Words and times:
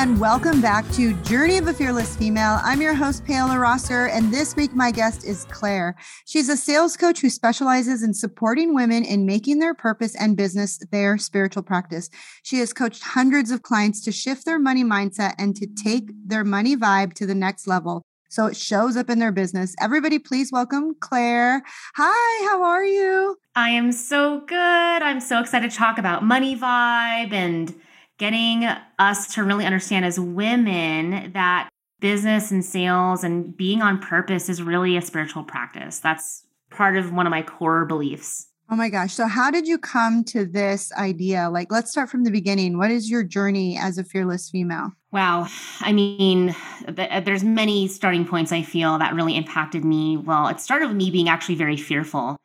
and 0.00 0.18
welcome 0.18 0.62
back 0.62 0.90
to 0.92 1.12
Journey 1.24 1.58
of 1.58 1.68
a 1.68 1.74
Fearless 1.74 2.16
Female. 2.16 2.58
I'm 2.62 2.80
your 2.80 2.94
host, 2.94 3.22
Paola 3.26 3.58
Rosser, 3.58 4.06
and 4.06 4.32
this 4.32 4.56
week 4.56 4.74
my 4.74 4.90
guest 4.90 5.26
is 5.26 5.44
Clare. 5.50 5.94
She's 6.24 6.48
a 6.48 6.56
sales 6.56 6.96
coach 6.96 7.20
who 7.20 7.28
specializes 7.28 8.02
in 8.02 8.14
supporting 8.14 8.74
women 8.74 9.04
in 9.04 9.26
making 9.26 9.58
their 9.58 9.74
purpose 9.74 10.16
and 10.16 10.38
business 10.38 10.78
their 10.90 11.18
spiritual 11.18 11.62
practice. 11.62 12.08
She 12.42 12.60
has 12.60 12.72
coached 12.72 13.02
hundreds 13.02 13.50
of 13.50 13.62
clients 13.62 14.02
to 14.06 14.10
shift 14.10 14.46
their 14.46 14.58
money 14.58 14.84
mindset 14.84 15.34
and 15.36 15.54
to 15.56 15.66
take 15.66 16.08
their 16.26 16.44
money 16.44 16.78
vibe 16.78 17.12
to 17.16 17.26
the 17.26 17.34
next 17.34 17.66
level. 17.66 18.00
So 18.30 18.46
it 18.46 18.56
shows 18.56 18.96
up 18.96 19.10
in 19.10 19.18
their 19.18 19.32
business. 19.32 19.74
Everybody, 19.78 20.18
please 20.18 20.50
welcome 20.50 20.94
Clare. 20.98 21.62
Hi, 21.96 22.48
how 22.48 22.62
are 22.62 22.84
you? 22.86 23.36
I 23.54 23.68
am 23.68 23.92
so 23.92 24.40
good. 24.46 24.56
I'm 24.56 25.20
so 25.20 25.40
excited 25.40 25.70
to 25.70 25.76
talk 25.76 25.98
about 25.98 26.24
money 26.24 26.56
vibe 26.56 27.34
and 27.34 27.74
getting 28.20 28.64
us 28.98 29.34
to 29.34 29.42
really 29.42 29.64
understand 29.64 30.04
as 30.04 30.20
women 30.20 31.32
that 31.32 31.70
business 32.00 32.50
and 32.50 32.62
sales 32.62 33.24
and 33.24 33.56
being 33.56 33.80
on 33.80 33.98
purpose 33.98 34.50
is 34.50 34.62
really 34.62 34.96
a 34.96 35.02
spiritual 35.02 35.42
practice. 35.42 35.98
That's 35.98 36.44
part 36.70 36.98
of 36.98 37.12
one 37.12 37.26
of 37.26 37.30
my 37.30 37.42
core 37.42 37.86
beliefs. 37.86 38.46
Oh 38.70 38.76
my 38.76 38.90
gosh. 38.90 39.14
So, 39.14 39.26
how 39.26 39.50
did 39.50 39.66
you 39.66 39.78
come 39.78 40.22
to 40.24 40.44
this 40.44 40.92
idea? 40.92 41.50
Like, 41.50 41.72
let's 41.72 41.90
start 41.90 42.08
from 42.08 42.22
the 42.22 42.30
beginning. 42.30 42.78
What 42.78 42.90
is 42.92 43.10
your 43.10 43.24
journey 43.24 43.76
as 43.76 43.98
a 43.98 44.04
fearless 44.04 44.48
female? 44.48 44.92
Wow. 45.10 45.48
I 45.80 45.92
mean, 45.92 46.54
uh, 46.86 47.20
there's 47.20 47.42
many 47.42 47.88
starting 47.88 48.24
points 48.24 48.52
I 48.52 48.62
feel 48.62 48.96
that 48.98 49.14
really 49.14 49.36
impacted 49.36 49.84
me. 49.84 50.18
Well, 50.18 50.46
it 50.46 50.60
started 50.60 50.86
with 50.86 50.96
me 50.96 51.10
being 51.10 51.28
actually 51.28 51.56
very 51.56 51.76
fearful. 51.76 52.36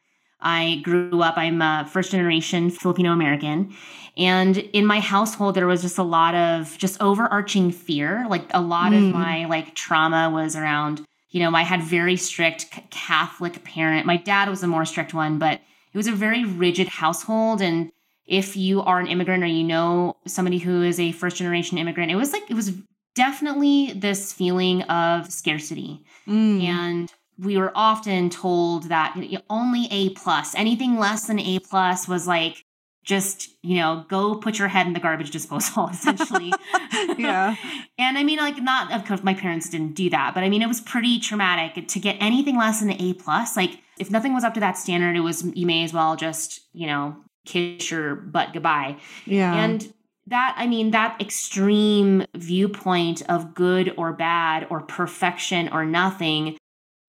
I 0.45 0.79
grew 0.83 1.21
up, 1.21 1.38
I'm 1.38 1.61
a 1.61 1.89
first 1.91 2.11
generation 2.11 2.69
Filipino 2.69 3.11
American. 3.11 3.75
And 4.15 4.57
in 4.57 4.85
my 4.85 4.99
household, 4.99 5.55
there 5.55 5.67
was 5.67 5.81
just 5.81 5.97
a 5.97 6.03
lot 6.03 6.35
of 6.35 6.77
just 6.77 7.02
overarching 7.02 7.71
fear. 7.71 8.25
Like 8.29 8.45
a 8.52 8.61
lot 8.61 8.93
mm. 8.93 9.09
of 9.09 9.13
my 9.13 9.45
like 9.45 9.75
trauma 9.75 10.29
was 10.29 10.55
around, 10.55 11.03
you 11.31 11.41
know, 11.41 11.53
I 11.53 11.63
had 11.63 11.81
very 11.81 12.15
strict 12.15 12.71
Catholic 12.91 13.63
parent. 13.63 14.05
My 14.05 14.17
dad 14.17 14.47
was 14.47 14.63
a 14.63 14.67
more 14.67 14.85
strict 14.85 15.13
one, 15.13 15.39
but 15.39 15.59
it 15.93 15.97
was 15.97 16.07
a 16.07 16.13
very 16.13 16.45
rigid 16.45 16.87
household. 16.87 17.61
And 17.61 17.91
if 18.25 18.55
you 18.55 18.81
are 18.81 18.99
an 18.99 19.07
immigrant 19.07 19.43
or 19.43 19.47
you 19.47 19.63
know 19.63 20.15
somebody 20.27 20.59
who 20.59 20.83
is 20.83 20.99
a 20.99 21.11
first 21.11 21.37
generation 21.37 21.77
immigrant, 21.77 22.11
it 22.11 22.15
was 22.15 22.31
like, 22.31 22.49
it 22.49 22.55
was 22.55 22.71
definitely 23.15 23.93
this 23.93 24.31
feeling 24.31 24.83
of 24.83 25.31
scarcity. 25.31 26.03
Mm. 26.27 26.63
And 26.63 27.13
we 27.38 27.58
were 27.58 27.72
often 27.75 28.30
told 28.30 28.89
that 28.89 29.16
only 29.50 29.88
A 29.91 30.09
plus, 30.11 30.55
anything 30.55 30.97
less 30.97 31.28
than 31.28 31.39
A 31.39 31.59
plus 31.59 32.08
was 32.08 32.27
like 32.27 32.66
just 33.05 33.50
you 33.61 33.77
know 33.77 34.03
go 34.09 34.36
put 34.36 34.58
your 34.58 34.67
head 34.67 34.88
in 34.88 34.94
the 34.94 35.00
garbage 35.00 35.31
disposal 35.31 35.88
essentially. 35.94 36.52
Yeah. 37.17 37.55
And 37.97 38.17
i 38.17 38.23
mean 38.23 38.39
like 38.39 38.61
not 38.61 38.92
of 38.92 39.05
course 39.05 39.23
my 39.23 39.33
parents 39.33 39.69
didn't 39.69 39.94
do 39.94 40.09
that 40.09 40.33
but 40.33 40.44
i 40.44 40.50
mean 40.50 40.61
it 40.61 40.67
was 40.67 40.81
pretty 40.81 41.19
traumatic 41.19 41.88
to 41.88 42.00
get 42.00 42.17
anything 42.19 42.58
less 42.58 42.80
than 42.80 42.89
an 42.89 43.02
a 43.02 43.14
plus. 43.14 43.55
Like 43.55 43.80
if 43.99 44.09
nothing 44.09 44.33
was 44.33 44.44
up 44.44 44.53
to 44.55 44.59
that 44.59 44.77
standard 44.77 45.16
it 45.16 45.22
was 45.22 45.45
you 45.55 45.66
may 45.66 45.83
as 45.83 45.94
well 45.94 46.16
just 46.16 46.61
you 46.73 46.88
know 46.88 47.16
kiss 47.45 47.92
your 47.92 48.16
butt 48.16 48.53
goodbye. 48.53 48.97
Yeah. 49.25 49.53
And 49.53 49.94
that 50.27 50.55
i 50.58 50.67
mean 50.67 50.92
that 50.92 51.20
extreme 51.22 52.25
viewpoint 52.36 53.22
of 53.30 53.53
good 53.53 53.94
or 53.97 54.11
bad 54.14 54.67
or 54.70 54.81
perfection 54.81 55.70
or 55.70 55.86
nothing 55.86 56.58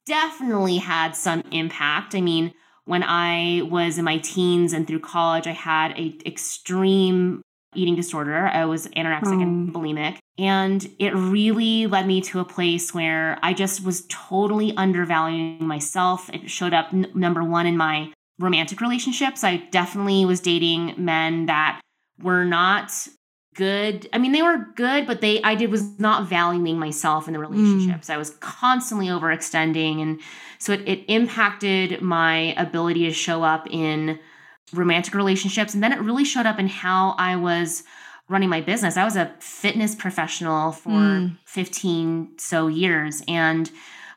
definitely 0.06 0.78
had 0.78 1.14
some 1.14 1.42
impact. 1.50 2.14
I 2.14 2.20
mean, 2.20 2.54
when 2.84 3.02
I 3.02 3.62
was 3.68 3.98
in 3.98 4.04
my 4.04 4.18
teens 4.18 4.72
and 4.72 4.86
through 4.86 5.00
college, 5.00 5.46
I 5.46 5.52
had 5.52 5.92
a 5.98 6.16
extreme 6.24 7.42
eating 7.74 7.96
disorder. 7.96 8.46
I 8.46 8.64
was 8.64 8.86
anorexic 8.88 9.42
and 9.42 9.68
hmm. 9.68 9.76
bulimic. 9.76 10.18
And 10.38 10.88
it 10.98 11.14
really 11.14 11.86
led 11.86 12.06
me 12.06 12.20
to 12.22 12.40
a 12.40 12.44
place 12.44 12.94
where 12.94 13.38
I 13.42 13.52
just 13.52 13.84
was 13.84 14.06
totally 14.08 14.74
undervaluing 14.76 15.66
myself. 15.66 16.30
It 16.32 16.50
showed 16.50 16.72
up 16.74 16.92
n- 16.92 17.10
number 17.14 17.42
one 17.42 17.66
in 17.66 17.76
my 17.76 18.12
romantic 18.38 18.80
relationships. 18.80 19.44
I 19.44 19.56
definitely 19.70 20.24
was 20.24 20.40
dating 20.40 20.94
men 20.96 21.46
that 21.46 21.80
were 22.22 22.44
not 22.44 22.92
good. 23.56 24.08
I 24.12 24.18
mean, 24.18 24.32
they 24.32 24.42
were 24.42 24.68
good, 24.76 25.06
but 25.06 25.20
they 25.20 25.42
I 25.42 25.54
did 25.54 25.70
was 25.70 25.98
not 25.98 26.28
valuing 26.28 26.78
myself 26.78 27.26
in 27.26 27.32
the 27.32 27.40
relationships. 27.40 28.08
Mm. 28.08 28.14
I 28.14 28.18
was 28.18 28.30
constantly 28.40 29.08
overextending 29.08 30.00
and 30.00 30.20
so 30.58 30.72
it, 30.72 30.80
it 30.86 31.04
impacted 31.08 32.00
my 32.00 32.54
ability 32.56 33.04
to 33.06 33.12
show 33.12 33.42
up 33.42 33.66
in 33.70 34.18
romantic 34.72 35.14
relationships. 35.14 35.74
And 35.74 35.82
then 35.82 35.92
it 35.92 36.00
really 36.00 36.24
showed 36.24 36.46
up 36.46 36.58
in 36.58 36.68
how 36.68 37.14
I 37.18 37.36
was 37.36 37.82
running 38.28 38.48
my 38.48 38.60
business. 38.60 38.96
I 38.96 39.04
was 39.04 39.16
a 39.16 39.34
fitness 39.40 39.94
professional 39.94 40.72
for 40.72 40.90
mm. 40.90 41.36
15 41.44 42.38
so 42.38 42.66
years 42.66 43.22
and 43.26 43.70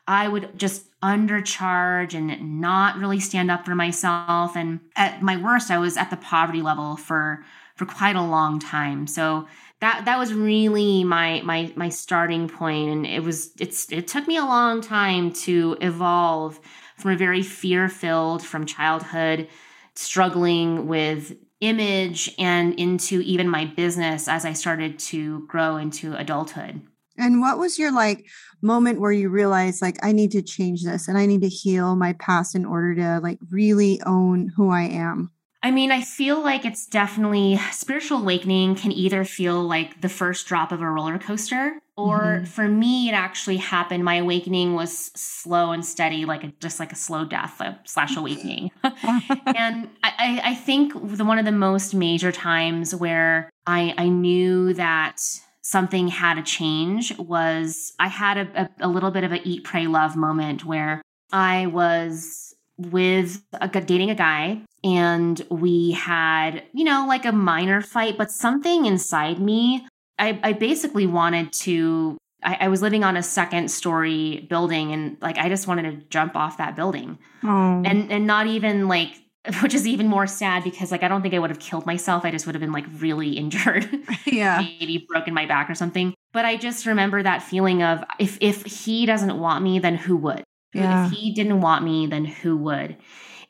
I 0.06 0.28
would 0.28 0.58
just 0.58 0.86
undercharge 1.00 2.14
and 2.14 2.60
not 2.60 2.98
really 2.98 3.20
stand 3.20 3.50
up 3.50 3.64
for 3.64 3.74
myself 3.74 4.56
and 4.56 4.80
at 4.96 5.22
my 5.22 5.36
worst 5.36 5.70
I 5.70 5.78
was 5.78 5.96
at 5.96 6.10
the 6.10 6.16
poverty 6.16 6.60
level 6.60 6.96
for 6.96 7.44
for 7.80 7.86
quite 7.86 8.14
a 8.14 8.22
long 8.22 8.58
time. 8.58 9.06
So 9.06 9.48
that 9.80 10.04
that 10.04 10.18
was 10.18 10.34
really 10.34 11.02
my 11.02 11.40
my 11.46 11.72
my 11.76 11.88
starting 11.88 12.46
point 12.46 12.90
and 12.90 13.06
it 13.06 13.22
was 13.22 13.52
it's 13.58 13.90
it 13.90 14.06
took 14.06 14.28
me 14.28 14.36
a 14.36 14.44
long 14.44 14.82
time 14.82 15.32
to 15.32 15.78
evolve 15.80 16.60
from 16.98 17.12
a 17.12 17.16
very 17.16 17.42
fear-filled 17.42 18.44
from 18.44 18.66
childhood 18.66 19.48
struggling 19.94 20.88
with 20.88 21.34
image 21.62 22.30
and 22.38 22.74
into 22.74 23.22
even 23.22 23.48
my 23.48 23.64
business 23.64 24.28
as 24.28 24.44
I 24.44 24.52
started 24.52 24.98
to 24.98 25.46
grow 25.46 25.78
into 25.78 26.14
adulthood. 26.14 26.82
And 27.16 27.40
what 27.40 27.58
was 27.58 27.78
your 27.78 27.92
like 27.92 28.26
moment 28.60 29.00
where 29.00 29.10
you 29.10 29.30
realized 29.30 29.80
like 29.80 29.96
I 30.02 30.12
need 30.12 30.32
to 30.32 30.42
change 30.42 30.84
this 30.84 31.08
and 31.08 31.16
I 31.16 31.24
need 31.24 31.40
to 31.40 31.48
heal 31.48 31.96
my 31.96 32.12
past 32.12 32.54
in 32.54 32.66
order 32.66 32.94
to 32.96 33.20
like 33.22 33.38
really 33.48 34.02
own 34.04 34.52
who 34.54 34.68
I 34.68 34.82
am? 34.82 35.30
I 35.62 35.70
mean, 35.70 35.90
I 35.90 36.00
feel 36.00 36.42
like 36.42 36.64
it's 36.64 36.86
definitely 36.86 37.58
spiritual 37.72 38.18
awakening 38.18 38.76
can 38.76 38.92
either 38.92 39.24
feel 39.24 39.62
like 39.62 40.00
the 40.00 40.08
first 40.08 40.46
drop 40.46 40.72
of 40.72 40.80
a 40.80 40.88
roller 40.88 41.18
coaster, 41.18 41.80
or 41.96 42.20
mm-hmm. 42.20 42.44
for 42.46 42.66
me, 42.66 43.10
it 43.10 43.12
actually 43.12 43.58
happened. 43.58 44.02
My 44.02 44.16
awakening 44.16 44.74
was 44.74 45.10
slow 45.14 45.72
and 45.72 45.84
steady, 45.84 46.24
like 46.24 46.44
a, 46.44 46.52
just 46.60 46.80
like 46.80 46.92
a 46.92 46.96
slow 46.96 47.26
death 47.26 47.60
uh, 47.60 47.74
slash 47.84 48.16
awakening. 48.16 48.70
and 48.82 49.90
I, 50.02 50.40
I 50.42 50.54
think 50.54 50.94
the 50.94 51.26
one 51.26 51.38
of 51.38 51.44
the 51.44 51.52
most 51.52 51.94
major 51.94 52.32
times 52.32 52.94
where 52.94 53.50
I, 53.66 53.94
I 53.98 54.08
knew 54.08 54.72
that 54.74 55.20
something 55.60 56.08
had 56.08 56.34
to 56.34 56.42
change 56.42 57.16
was 57.18 57.92
I 57.98 58.08
had 58.08 58.38
a, 58.38 58.62
a, 58.62 58.86
a 58.86 58.88
little 58.88 59.10
bit 59.10 59.24
of 59.24 59.32
a 59.32 59.46
eat, 59.46 59.64
pray, 59.64 59.86
love 59.86 60.16
moment 60.16 60.64
where 60.64 61.02
I 61.32 61.66
was 61.66 62.54
with 62.86 63.42
a, 63.52 63.68
dating 63.68 64.10
a 64.10 64.14
guy 64.14 64.62
and 64.82 65.40
we 65.50 65.92
had, 65.92 66.62
you 66.72 66.84
know, 66.84 67.04
like 67.06 67.24
a 67.24 67.32
minor 67.32 67.80
fight, 67.80 68.16
but 68.16 68.30
something 68.30 68.86
inside 68.86 69.40
me, 69.40 69.86
I, 70.18 70.38
I 70.42 70.52
basically 70.52 71.06
wanted 71.06 71.52
to. 71.52 72.16
I, 72.42 72.56
I, 72.60 72.68
was 72.68 72.80
living 72.80 73.04
on 73.04 73.18
a 73.18 73.22
second 73.22 73.70
story 73.70 74.46
building 74.48 74.92
and 74.92 75.18
like 75.20 75.36
I 75.36 75.50
just 75.50 75.66
wanted 75.66 75.82
to 75.90 76.06
jump 76.08 76.36
off 76.36 76.56
that 76.56 76.74
building. 76.74 77.18
Oh. 77.44 77.82
And 77.84 78.10
and 78.10 78.26
not 78.26 78.46
even 78.46 78.88
like 78.88 79.14
which 79.62 79.74
is 79.74 79.86
even 79.86 80.06
more 80.06 80.26
sad 80.26 80.64
because 80.64 80.90
like 80.90 81.02
I 81.02 81.08
don't 81.08 81.22
think 81.22 81.34
I 81.34 81.38
would 81.38 81.50
have 81.50 81.58
killed 81.58 81.86
myself. 81.86 82.24
I 82.24 82.30
just 82.30 82.46
would 82.46 82.54
have 82.54 82.60
been 82.60 82.72
like 82.72 82.86
really 82.98 83.32
injured. 83.32 83.88
Yeah. 84.26 84.64
Maybe 84.78 85.04
broken 85.08 85.34
my 85.34 85.44
back 85.44 85.68
or 85.68 85.74
something. 85.74 86.14
But 86.32 86.44
I 86.44 86.56
just 86.56 86.86
remember 86.86 87.22
that 87.22 87.42
feeling 87.42 87.82
of 87.82 88.04
if 88.18 88.38
if 88.40 88.64
he 88.64 89.04
doesn't 89.04 89.38
want 89.38 89.64
me, 89.64 89.78
then 89.78 89.96
who 89.96 90.16
would? 90.18 90.44
Yeah. 90.72 91.06
If 91.06 91.12
he 91.12 91.32
didn't 91.32 91.60
want 91.60 91.84
me, 91.84 92.06
then 92.06 92.24
who 92.24 92.56
would? 92.58 92.96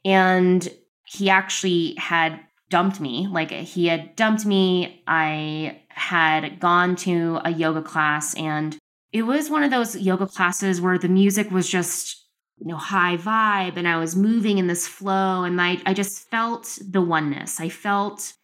And 0.05 0.69
he 1.05 1.29
actually 1.29 1.95
had 1.97 2.41
dumped 2.71 3.01
me. 3.01 3.27
Like 3.31 3.51
he 3.51 3.87
had 3.89 4.17
dumped 4.17 4.47
me. 4.47 5.03
I 5.07 5.83
had 5.89 6.61
gone 6.61 6.97
to 6.97 7.41
a 7.45 7.51
yoga 7.51 7.83
class 7.83 8.35
and 8.37 8.79
it 9.13 9.23
was 9.23 9.51
one 9.51 9.65
of 9.65 9.71
those 9.71 9.97
yoga 9.97 10.27
classes 10.27 10.81
where 10.81 10.97
the 10.97 11.09
music 11.09 11.51
was 11.51 11.69
just 11.69 12.25
you 12.59 12.69
know 12.69 12.77
high 12.77 13.17
vibe 13.17 13.77
and 13.77 13.89
I 13.89 13.99
was 13.99 14.15
moving 14.15 14.59
in 14.59 14.67
this 14.67 14.87
flow 14.87 15.45
and 15.45 15.61
I 15.61 15.79
I 15.85 15.95
just 15.95 16.31
felt 16.31 16.79
the 16.81 17.03
oneness. 17.03 17.61
I 17.61 17.69
felt 17.69 18.35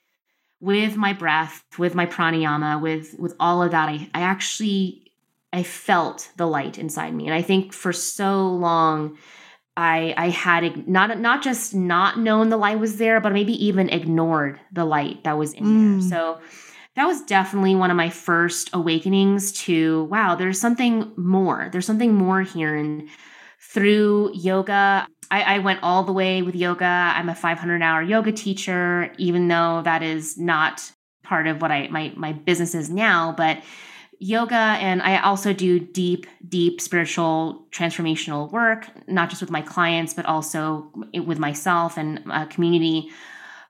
with 0.61 0.97
my 0.97 1.13
breath, 1.13 1.63
with 1.79 1.95
my 1.95 2.07
pranayama, 2.07 2.81
with 2.81 3.15
with 3.19 3.35
all 3.39 3.63
of 3.63 3.71
that 3.71 3.89
I 3.89 4.11
I 4.13 4.23
actually 4.23 5.06
I 5.57 5.63
felt 5.63 6.29
the 6.37 6.47
light 6.47 6.79
inside 6.79 7.15
me. 7.15 7.25
And 7.25 7.35
I 7.35 7.41
think 7.41 7.73
for 7.73 7.91
so 7.91 8.47
long, 8.47 9.17
I 9.75 10.13
I 10.19 10.29
had 10.29 10.87
not 10.87 11.19
not 11.19 11.43
just 11.43 11.75
not 11.75 12.19
known 12.19 12.51
the 12.51 12.59
light 12.59 12.79
was 12.79 12.99
there, 12.99 13.23
but 13.23 13.33
maybe 13.33 13.53
even 13.65 13.89
ignored 13.89 14.61
the 14.71 14.85
light 14.85 15.25
that 15.25 15.39
was 15.39 15.55
in 15.55 15.65
mm. 15.65 16.01
there. 16.01 16.11
So 16.11 16.41
that 16.95 17.07
was 17.07 17.23
definitely 17.23 17.75
one 17.75 17.91
of 17.91 17.97
my 17.97 18.11
first 18.11 18.69
awakenings 18.75 19.51
to 19.65 20.05
wow, 20.05 20.35
there's 20.35 20.61
something 20.61 21.11
more. 21.17 21.71
There's 21.73 21.87
something 21.87 22.15
more 22.15 22.43
here. 22.43 22.77
And 22.77 23.09
through 23.59 24.33
yoga, 24.35 25.09
I, 25.31 25.57
I 25.57 25.59
went 25.61 25.83
all 25.83 26.05
the 26.05 26.13
way 26.13 26.43
with 26.43 26.55
yoga. 26.55 26.85
I'm 26.85 27.31
a 27.31 27.35
500 27.35 27.81
hour 27.81 28.03
yoga 28.03 28.31
teacher, 28.31 29.11
even 29.17 29.49
though 29.49 29.81
that 29.85 30.03
is 30.03 30.37
not 30.37 30.93
part 31.23 31.47
of 31.47 31.63
what 31.63 31.71
I 31.71 31.89
my 31.89 32.13
my 32.15 32.33
business 32.33 32.75
is 32.75 32.91
now, 32.91 33.33
but 33.33 33.63
yoga 34.19 34.55
and 34.55 35.03
I 35.03 35.21
also 35.21 35.53
do 35.53 35.79
deep 35.79 36.27
deep 36.49 36.81
spiritual 36.81 37.67
transformational 37.71 38.51
work, 38.51 38.87
not 39.07 39.29
just 39.29 39.41
with 39.41 39.51
my 39.51 39.63
clients 39.63 40.15
but 40.15 40.27
also 40.27 40.91
with 41.15 41.39
myself 41.39 41.97
and 41.97 42.23
a 42.31 42.47
community. 42.47 43.11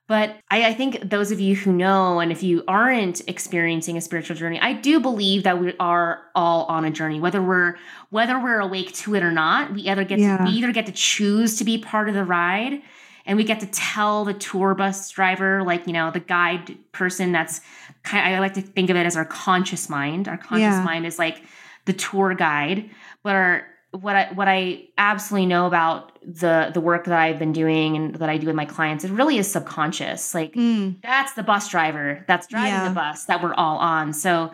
But 0.07 0.37
I, 0.49 0.67
I, 0.67 0.73
think 0.73 1.09
those 1.09 1.31
of 1.31 1.41
you 1.41 1.53
who 1.53 1.73
know, 1.73 2.21
and 2.21 2.31
if 2.31 2.41
you 2.41 2.63
aren't 2.65 3.27
experiencing 3.27 3.97
a 3.97 4.01
spiritual 4.01 4.37
journey, 4.37 4.57
I 4.57 4.71
do 4.71 5.01
believe 5.01 5.43
that 5.43 5.59
we 5.59 5.75
are 5.81 6.21
all 6.33 6.63
on 6.65 6.85
a 6.85 6.91
journey, 6.91 7.19
whether 7.19 7.41
we're 7.41 7.75
whether 8.09 8.39
we're 8.39 8.61
awake 8.61 8.93
to 8.93 9.15
it 9.15 9.23
or 9.23 9.31
not. 9.31 9.73
We 9.73 9.81
either 9.81 10.05
get 10.05 10.19
yeah. 10.19 10.37
to, 10.37 10.43
we 10.45 10.51
either 10.51 10.71
get 10.71 10.85
to 10.85 10.93
choose 10.93 11.57
to 11.57 11.65
be 11.65 11.77
part 11.77 12.07
of 12.07 12.15
the 12.15 12.23
ride, 12.23 12.81
and 13.27 13.37
we 13.37 13.43
get 13.43 13.59
to 13.59 13.67
tell 13.67 14.25
the 14.25 14.33
tour 14.33 14.73
bus 14.73 15.11
driver, 15.11 15.61
like 15.61 15.85
you 15.85 15.93
know, 15.93 16.09
the 16.09 16.21
guide 16.21 16.77
person. 16.93 17.31
That's 17.31 17.61
kind. 18.03 18.33
Of, 18.33 18.37
I 18.37 18.39
like 18.39 18.55
to 18.55 18.61
think 18.61 18.89
of 18.89 18.95
it 18.95 19.05
as 19.05 19.15
our 19.15 19.25
conscious 19.25 19.89
mind. 19.89 20.27
Our 20.27 20.37
conscious 20.37 20.61
yeah. 20.61 20.83
mind 20.83 21.05
is 21.05 21.19
like 21.19 21.43
the 21.85 21.93
tour 21.93 22.33
guide, 22.33 22.89
but 23.21 23.35
our 23.35 23.67
what 23.91 24.15
I 24.15 24.33
what 24.33 24.47
I 24.47 24.87
absolutely 24.97 25.47
know 25.47 25.65
about 25.65 26.17
the 26.23 26.71
the 26.73 26.81
work 26.81 27.05
that 27.05 27.19
I've 27.19 27.37
been 27.37 27.53
doing 27.53 27.95
and 27.95 28.15
that 28.15 28.29
I 28.29 28.37
do 28.37 28.47
with 28.47 28.55
my 28.55 28.65
clients, 28.65 29.03
it 29.03 29.11
really 29.11 29.37
is 29.37 29.51
subconscious. 29.51 30.33
Like 30.33 30.53
mm. 30.53 31.01
that's 31.01 31.33
the 31.33 31.43
bus 31.43 31.69
driver 31.69 32.23
that's 32.27 32.47
driving 32.47 32.71
yeah. 32.71 32.89
the 32.89 32.95
bus 32.95 33.25
that 33.25 33.43
we're 33.43 33.53
all 33.53 33.77
on. 33.77 34.13
So 34.13 34.51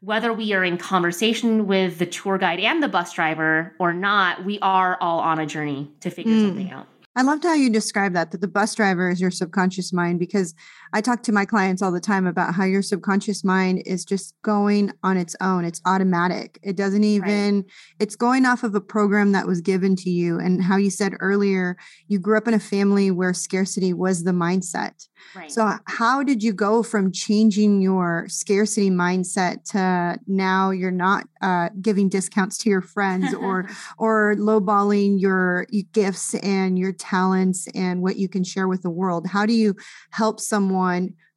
whether 0.00 0.32
we 0.32 0.52
are 0.52 0.64
in 0.64 0.78
conversation 0.78 1.66
with 1.66 1.98
the 1.98 2.06
tour 2.06 2.38
guide 2.38 2.60
and 2.60 2.82
the 2.82 2.88
bus 2.88 3.12
driver 3.12 3.74
or 3.78 3.92
not, 3.92 4.44
we 4.44 4.58
are 4.60 4.98
all 5.00 5.20
on 5.20 5.38
a 5.38 5.46
journey 5.46 5.90
to 6.00 6.10
figure 6.10 6.32
mm. 6.32 6.48
something 6.48 6.70
out. 6.70 6.86
I 7.16 7.22
loved 7.22 7.44
how 7.44 7.54
you 7.54 7.70
described 7.70 8.14
that, 8.14 8.30
that 8.30 8.42
the 8.42 8.48
bus 8.48 8.74
driver 8.74 9.08
is 9.08 9.22
your 9.22 9.30
subconscious 9.30 9.90
mind, 9.90 10.18
because 10.18 10.54
I 10.96 11.02
talk 11.02 11.22
to 11.24 11.32
my 11.32 11.44
clients 11.44 11.82
all 11.82 11.92
the 11.92 12.00
time 12.00 12.26
about 12.26 12.54
how 12.54 12.64
your 12.64 12.80
subconscious 12.80 13.44
mind 13.44 13.82
is 13.84 14.02
just 14.02 14.34
going 14.40 14.94
on 15.02 15.18
its 15.18 15.36
own. 15.42 15.66
It's 15.66 15.82
automatic. 15.84 16.58
It 16.62 16.74
doesn't 16.74 17.04
even, 17.04 17.56
right. 17.56 17.64
it's 18.00 18.16
going 18.16 18.46
off 18.46 18.64
of 18.64 18.74
a 18.74 18.80
program 18.80 19.32
that 19.32 19.46
was 19.46 19.60
given 19.60 19.94
to 19.96 20.08
you. 20.08 20.38
And 20.38 20.62
how 20.62 20.78
you 20.78 20.88
said 20.88 21.12
earlier, 21.20 21.76
you 22.08 22.18
grew 22.18 22.38
up 22.38 22.48
in 22.48 22.54
a 22.54 22.58
family 22.58 23.10
where 23.10 23.34
scarcity 23.34 23.92
was 23.92 24.24
the 24.24 24.30
mindset. 24.30 25.06
Right. 25.34 25.50
So, 25.50 25.70
how 25.86 26.22
did 26.22 26.42
you 26.42 26.52
go 26.52 26.82
from 26.82 27.12
changing 27.12 27.82
your 27.82 28.26
scarcity 28.28 28.90
mindset 28.90 29.64
to 29.72 30.18
now 30.26 30.70
you're 30.70 30.90
not 30.90 31.26
uh, 31.42 31.70
giving 31.80 32.08
discounts 32.08 32.56
to 32.58 32.70
your 32.70 32.80
friends 32.80 33.34
or 33.34 33.68
or 33.98 34.34
lowballing 34.38 35.20
your 35.20 35.66
gifts 35.92 36.34
and 36.36 36.78
your 36.78 36.92
talents 36.92 37.66
and 37.74 38.02
what 38.02 38.16
you 38.16 38.28
can 38.28 38.44
share 38.44 38.68
with 38.68 38.82
the 38.82 38.90
world? 38.90 39.26
How 39.26 39.46
do 39.46 39.52
you 39.52 39.74
help 40.10 40.38
someone 40.38 40.85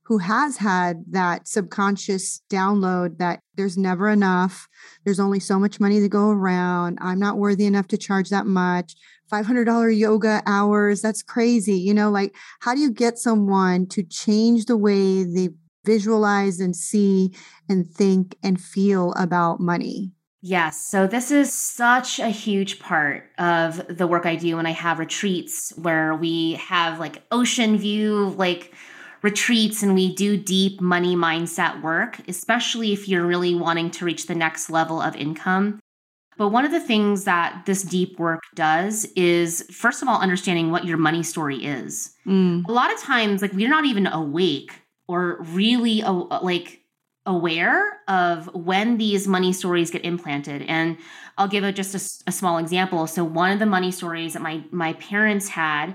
who 0.10 0.18
has 0.18 0.58
had 0.58 1.04
that 1.12 1.48
subconscious 1.48 2.42
download 2.50 3.20
that 3.20 3.42
there's 3.56 3.78
never 3.78 4.10
enough, 4.10 4.68
there's 5.06 5.20
only 5.20 5.40
so 5.40 5.60
much 5.60 5.80
money 5.80 6.00
to 6.00 6.10
go 6.10 6.32
around, 6.32 6.98
I'm 7.00 7.20
not 7.20 7.38
worthy 7.38 7.68
enough 7.68 7.88
to 7.90 7.98
charge 7.98 8.30
that 8.30 8.48
much, 8.48 8.96
$500 9.32 9.96
yoga 9.96 10.42
hours. 10.48 11.02
That's 11.02 11.22
crazy. 11.22 11.78
You 11.78 11.94
know, 11.94 12.10
like 12.10 12.36
how 12.62 12.74
do 12.74 12.82
you 12.82 12.92
get 12.92 13.20
someone 13.20 13.86
to 13.90 14.02
change 14.02 14.66
the 14.66 14.78
way 14.78 15.24
they 15.24 15.50
visualize 15.86 16.60
and 16.60 16.76
see 16.76 17.32
and 17.70 17.88
think 17.88 18.36
and 18.42 18.60
feel 18.60 19.14
about 19.14 19.60
money? 19.60 20.12
Yes. 20.42 20.84
So 20.88 21.06
this 21.06 21.32
is 21.32 21.54
such 21.54 22.18
a 22.20 22.30
huge 22.30 22.80
part 22.80 23.26
of 23.38 23.96
the 23.96 24.08
work 24.08 24.26
I 24.26 24.38
do 24.38 24.56
when 24.56 24.66
I 24.66 24.72
have 24.72 24.98
retreats 24.98 25.74
where 25.76 26.16
we 26.16 26.54
have 26.54 26.98
like 26.98 27.22
ocean 27.30 27.78
view, 27.78 28.30
like 28.38 28.74
retreats, 29.22 29.84
and 29.84 29.96
we 29.96 30.14
do 30.14 30.38
deep 30.38 30.82
money 30.82 31.16
mindset 31.16 31.82
work, 31.82 32.20
especially 32.28 32.94
if 32.94 33.08
you're 33.08 33.26
really 33.26 33.56
wanting 33.56 33.92
to 33.92 34.06
reach 34.06 34.28
the 34.28 34.36
next 34.36 34.70
level 34.70 35.02
of 35.02 35.16
income. 35.16 35.80
But 36.38 36.50
one 36.50 36.64
of 36.64 36.72
the 36.72 36.80
things 36.80 37.26
that 37.26 37.66
this 37.66 37.84
deep 37.84 38.18
work 38.18 38.44
does 38.56 39.04
is, 39.18 39.66
first 39.72 40.02
of 40.02 40.08
all, 40.08 40.22
understanding 40.22 40.72
what 40.72 40.86
your 40.86 40.98
money 40.98 41.22
story 41.22 41.66
is. 41.66 42.14
Mm. 42.26 42.66
A 42.68 42.72
lot 42.72 42.94
of 42.94 43.00
times, 43.00 43.42
like, 43.42 43.52
we're 43.52 43.70
not 43.70 43.84
even 43.84 44.08
awake 44.08 44.72
or 45.10 45.42
really 45.42 46.02
like 46.02 46.80
aware 47.26 48.00
of 48.08 48.50
when 48.56 48.98
these 48.98 49.28
money 49.28 49.52
stories 49.52 49.92
get 49.92 50.06
implanted. 50.06 50.62
And 50.62 50.98
I'll 51.38 51.50
give 51.50 51.66
a, 51.66 51.74
just 51.74 51.94
a, 51.94 52.30
a 52.30 52.32
small 52.32 52.58
example. 52.58 53.06
So, 53.06 53.26
one 53.26 53.52
of 53.52 53.60
the 53.60 53.66
money 53.66 53.92
stories 53.92 54.32
that 54.32 54.42
my, 54.42 54.64
my 54.72 54.94
parents 54.94 55.50
had 55.50 55.94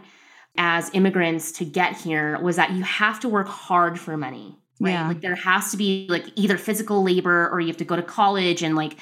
as 0.56 0.91
immigrants 0.95 1.53
to 1.53 1.65
get 1.65 1.97
here 1.97 2.39
was 2.41 2.56
that 2.56 2.73
you 2.73 2.83
have 2.83 3.19
to 3.21 3.29
work 3.29 3.49
hard 3.49 3.99
for 3.99 4.17
money 4.17 4.56
right 4.81 4.93
yeah. 4.93 5.09
like 5.09 5.21
there 5.21 5.35
has 5.35 5.71
to 5.71 5.77
be 5.77 6.06
like 6.09 6.27
either 6.37 6.56
physical 6.56 7.03
labor 7.03 7.49
or 7.51 7.61
you 7.61 7.69
have 7.69 7.77
to 7.77 7.85
go 7.85 7.97
to 7.97 8.03
college 8.03 8.62
and 8.62 8.77
like 8.77 8.97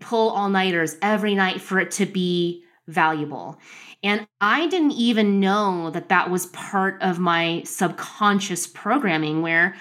pull 0.00 0.30
all 0.30 0.48
nighters 0.48 0.96
every 1.02 1.34
night 1.34 1.60
for 1.60 1.78
it 1.78 1.90
to 1.90 2.06
be 2.06 2.64
valuable. 2.86 3.58
And 4.02 4.26
I 4.40 4.68
didn't 4.68 4.92
even 4.92 5.40
know 5.40 5.90
that 5.90 6.08
that 6.10 6.30
was 6.30 6.46
part 6.46 7.00
of 7.02 7.18
my 7.18 7.62
subconscious 7.64 8.66
programming 8.66 9.42
where 9.42 9.74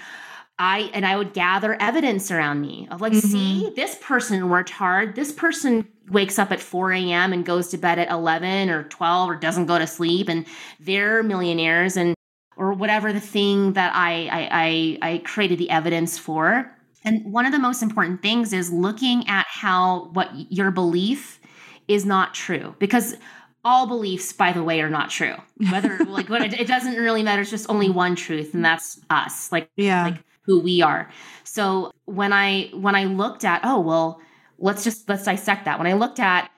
I 0.58 0.90
and 0.94 1.06
I 1.06 1.18
would 1.18 1.34
gather 1.34 1.80
evidence 1.82 2.32
around 2.32 2.62
me 2.62 2.88
of 2.90 3.02
like, 3.02 3.14
mm-hmm. 3.14 3.28
see, 3.28 3.74
this 3.76 3.98
person 4.02 4.50
worked 4.50 4.70
hard. 4.70 5.16
This 5.16 5.32
person 5.32 5.88
wakes 6.10 6.40
up 6.40 6.52
at 6.52 6.62
4 6.62 6.94
a.m. 6.94 7.34
and 7.34 7.46
goes 7.46 7.70
to 7.70 7.78
bed 7.78 8.00
at 8.00 8.10
11 8.10 8.70
or 8.70 8.84
12 8.84 9.30
or 9.30 9.36
doesn't 9.36 9.66
go 9.66 9.78
to 9.78 9.88
sleep, 9.88 10.30
and 10.30 10.46
they're 10.80 11.24
millionaires 11.24 11.98
and 11.98 12.16
or 12.58 12.74
whatever 12.74 13.12
the 13.12 13.20
thing 13.20 13.74
that 13.74 13.94
I 13.94 14.28
I 14.28 14.98
I, 15.02 15.14
I 15.14 15.18
created 15.20 15.58
the 15.58 15.70
evidence 15.70 16.18
for. 16.18 16.72
And 17.04 17.32
one 17.32 17.46
of 17.46 17.52
the 17.52 17.60
most 17.60 17.84
important 17.84 18.22
things 18.22 18.52
is 18.52 18.72
looking 18.72 19.28
at 19.28 19.46
how 19.48 20.10
what 20.14 20.30
your 20.52 20.72
belief 20.72 21.40
is 21.88 22.06
not 22.06 22.34
true 22.34 22.76
because 22.80 23.16
all 23.64 23.88
beliefs 23.88 24.32
by 24.32 24.52
the 24.52 24.64
way 24.64 24.82
are 24.82 24.90
not 24.90 25.10
true 25.10 25.36
whether 25.72 25.98
like 26.06 26.30
what 26.30 26.42
it, 26.42 26.60
it, 26.60 26.68
doesn't 26.68 26.96
really 26.96 27.24
matter 27.24 27.42
it's 27.42 27.52
just 27.52 27.70
only 27.70 27.90
one 27.90 28.16
truth 28.16 28.54
and 28.54 28.64
that's 28.64 29.00
us 29.10 29.52
like 29.52 29.70
yeah 29.76 30.04
like 30.04 30.24
who 30.46 30.60
we 30.60 30.82
are 30.82 31.10
so 31.44 31.92
when 32.06 32.34
i 32.34 32.70
when 32.74 32.96
i 32.96 33.06
looked 33.06 33.44
at 33.44 33.62
oh 33.64 33.80
well 33.80 34.20
let's 34.60 34.84
just 34.84 35.08
let's 35.10 35.26
dissect 35.26 35.66
that 35.66 35.78
when 35.78 35.88
i 35.88 35.94
looked 35.94 36.20
at 36.20 36.50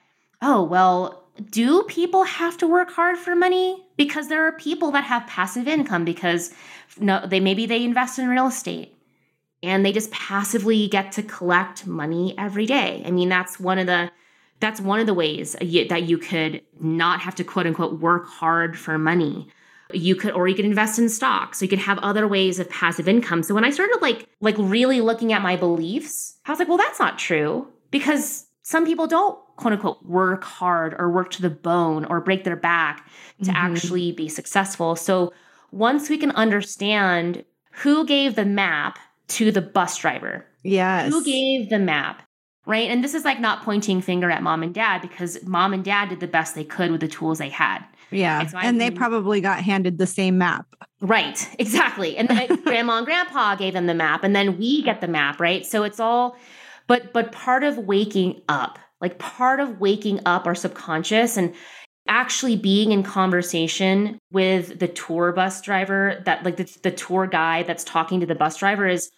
oh 0.41 0.63
well 0.63 1.23
do 1.51 1.83
people 1.83 2.23
have 2.23 2.57
to 2.57 2.67
work 2.67 2.89
hard 2.91 3.17
for 3.17 3.35
money 3.35 3.85
because 3.95 4.27
there 4.27 4.45
are 4.47 4.51
people 4.53 4.91
that 4.91 5.03
have 5.03 5.25
passive 5.27 5.67
income 5.67 6.03
because 6.03 6.53
no 6.99 7.25
they 7.25 7.39
maybe 7.39 7.65
they 7.65 7.83
invest 7.83 8.17
in 8.19 8.27
real 8.27 8.47
estate 8.47 8.97
and 9.63 9.85
they 9.85 9.91
just 9.91 10.11
passively 10.11 10.87
get 10.87 11.11
to 11.13 11.23
collect 11.23 11.87
money 11.87 12.35
every 12.37 12.65
day. 12.65 13.01
I 13.05 13.11
mean, 13.11 13.29
that's 13.29 13.59
one 13.59 13.79
of 13.79 13.87
the 13.87 14.11
that's 14.59 14.81
one 14.81 14.99
of 14.99 15.05
the 15.05 15.13
ways 15.13 15.55
that 15.59 16.03
you 16.03 16.17
could 16.17 16.63
not 16.79 17.21
have 17.21 17.35
to 17.35 17.43
quote 17.43 17.67
unquote 17.67 17.99
work 17.99 18.27
hard 18.27 18.77
for 18.77 18.97
money. 18.97 19.47
You 19.93 20.15
could 20.15 20.33
or 20.33 20.47
you 20.47 20.55
could 20.55 20.65
invest 20.65 20.99
in 20.99 21.09
stocks. 21.09 21.59
So 21.59 21.65
you 21.65 21.69
could 21.69 21.79
have 21.79 21.97
other 21.99 22.27
ways 22.27 22.59
of 22.59 22.69
passive 22.69 23.07
income. 23.07 23.43
So 23.43 23.53
when 23.55 23.63
I 23.63 23.69
started 23.69 23.99
like 24.01 24.27
like 24.41 24.55
really 24.57 25.01
looking 25.01 25.33
at 25.33 25.41
my 25.41 25.55
beliefs, 25.55 26.37
I 26.45 26.51
was 26.51 26.59
like, 26.59 26.67
well, 26.67 26.77
that's 26.77 26.99
not 26.99 27.17
true 27.17 27.67
because 27.91 28.47
some 28.63 28.85
people 28.85 29.07
don't 29.07 29.39
quote 29.55 29.73
unquote 29.73 30.03
work 30.05 30.43
hard 30.43 30.95
or 30.97 31.09
work 31.09 31.31
to 31.31 31.41
the 31.41 31.49
bone 31.49 32.05
or 32.05 32.21
break 32.21 32.43
their 32.43 32.55
back 32.55 33.09
to 33.43 33.45
mm-hmm. 33.45 33.55
actually 33.55 34.11
be 34.11 34.27
successful. 34.27 34.95
So 34.95 35.33
once 35.71 36.09
we 36.09 36.17
can 36.17 36.31
understand 36.31 37.45
who 37.71 38.05
gave 38.05 38.35
the 38.35 38.45
map 38.45 38.99
to 39.27 39.51
the 39.51 39.61
bus 39.61 39.97
driver. 39.97 40.45
Yes. 40.63 41.11
Who 41.11 41.23
gave 41.23 41.69
the 41.69 41.79
map? 41.79 42.23
Right. 42.65 42.89
And 42.89 43.03
this 43.03 43.13
is 43.13 43.23
like 43.23 43.39
not 43.39 43.63
pointing 43.63 44.01
finger 44.01 44.29
at 44.29 44.43
mom 44.43 44.63
and 44.63 44.73
dad 44.73 45.01
because 45.01 45.45
mom 45.45 45.73
and 45.73 45.83
dad 45.83 46.09
did 46.09 46.19
the 46.19 46.27
best 46.27 46.55
they 46.55 46.63
could 46.63 46.91
with 46.91 47.01
the 47.01 47.07
tools 47.07 47.37
they 47.37 47.49
had. 47.49 47.79
Yeah. 48.11 48.41
And, 48.41 48.55
and 48.55 48.81
they 48.81 48.91
probably 48.91 49.41
got 49.41 49.61
handed 49.61 49.97
the 49.97 50.07
same 50.07 50.37
map. 50.37 50.65
Right. 51.01 51.47
Exactly. 51.59 52.17
And 52.17 52.29
then 52.29 52.61
grandma 52.63 52.97
and 52.97 53.05
grandpa 53.05 53.55
gave 53.55 53.73
them 53.73 53.87
the 53.87 53.93
map 53.93 54.23
and 54.23 54.35
then 54.35 54.57
we 54.57 54.81
get 54.83 55.01
the 55.01 55.07
map, 55.07 55.39
right? 55.39 55.65
So 55.65 55.83
it's 55.83 55.99
all 55.99 56.37
but 56.87 57.11
but 57.13 57.31
part 57.31 57.63
of 57.63 57.77
waking 57.77 58.41
up, 58.47 58.79
like 59.01 59.19
part 59.19 59.59
of 59.59 59.79
waking 59.79 60.21
up 60.25 60.45
our 60.47 60.55
subconscious 60.55 61.35
and 61.37 61.53
actually 62.07 62.55
being 62.55 62.91
in 62.91 63.03
conversation 63.03 64.17
with 64.31 64.79
the 64.79 64.87
tour 64.87 65.31
bus 65.33 65.61
driver 65.61 66.21
that 66.25 66.43
like 66.43 66.57
the, 66.57 66.77
the 66.83 66.91
tour 66.91 67.27
guide 67.27 67.67
that's 67.67 67.83
talking 67.83 68.19
to 68.21 68.25
the 68.25 68.35
bus 68.35 68.57
driver 68.57 68.87
is 68.87 69.09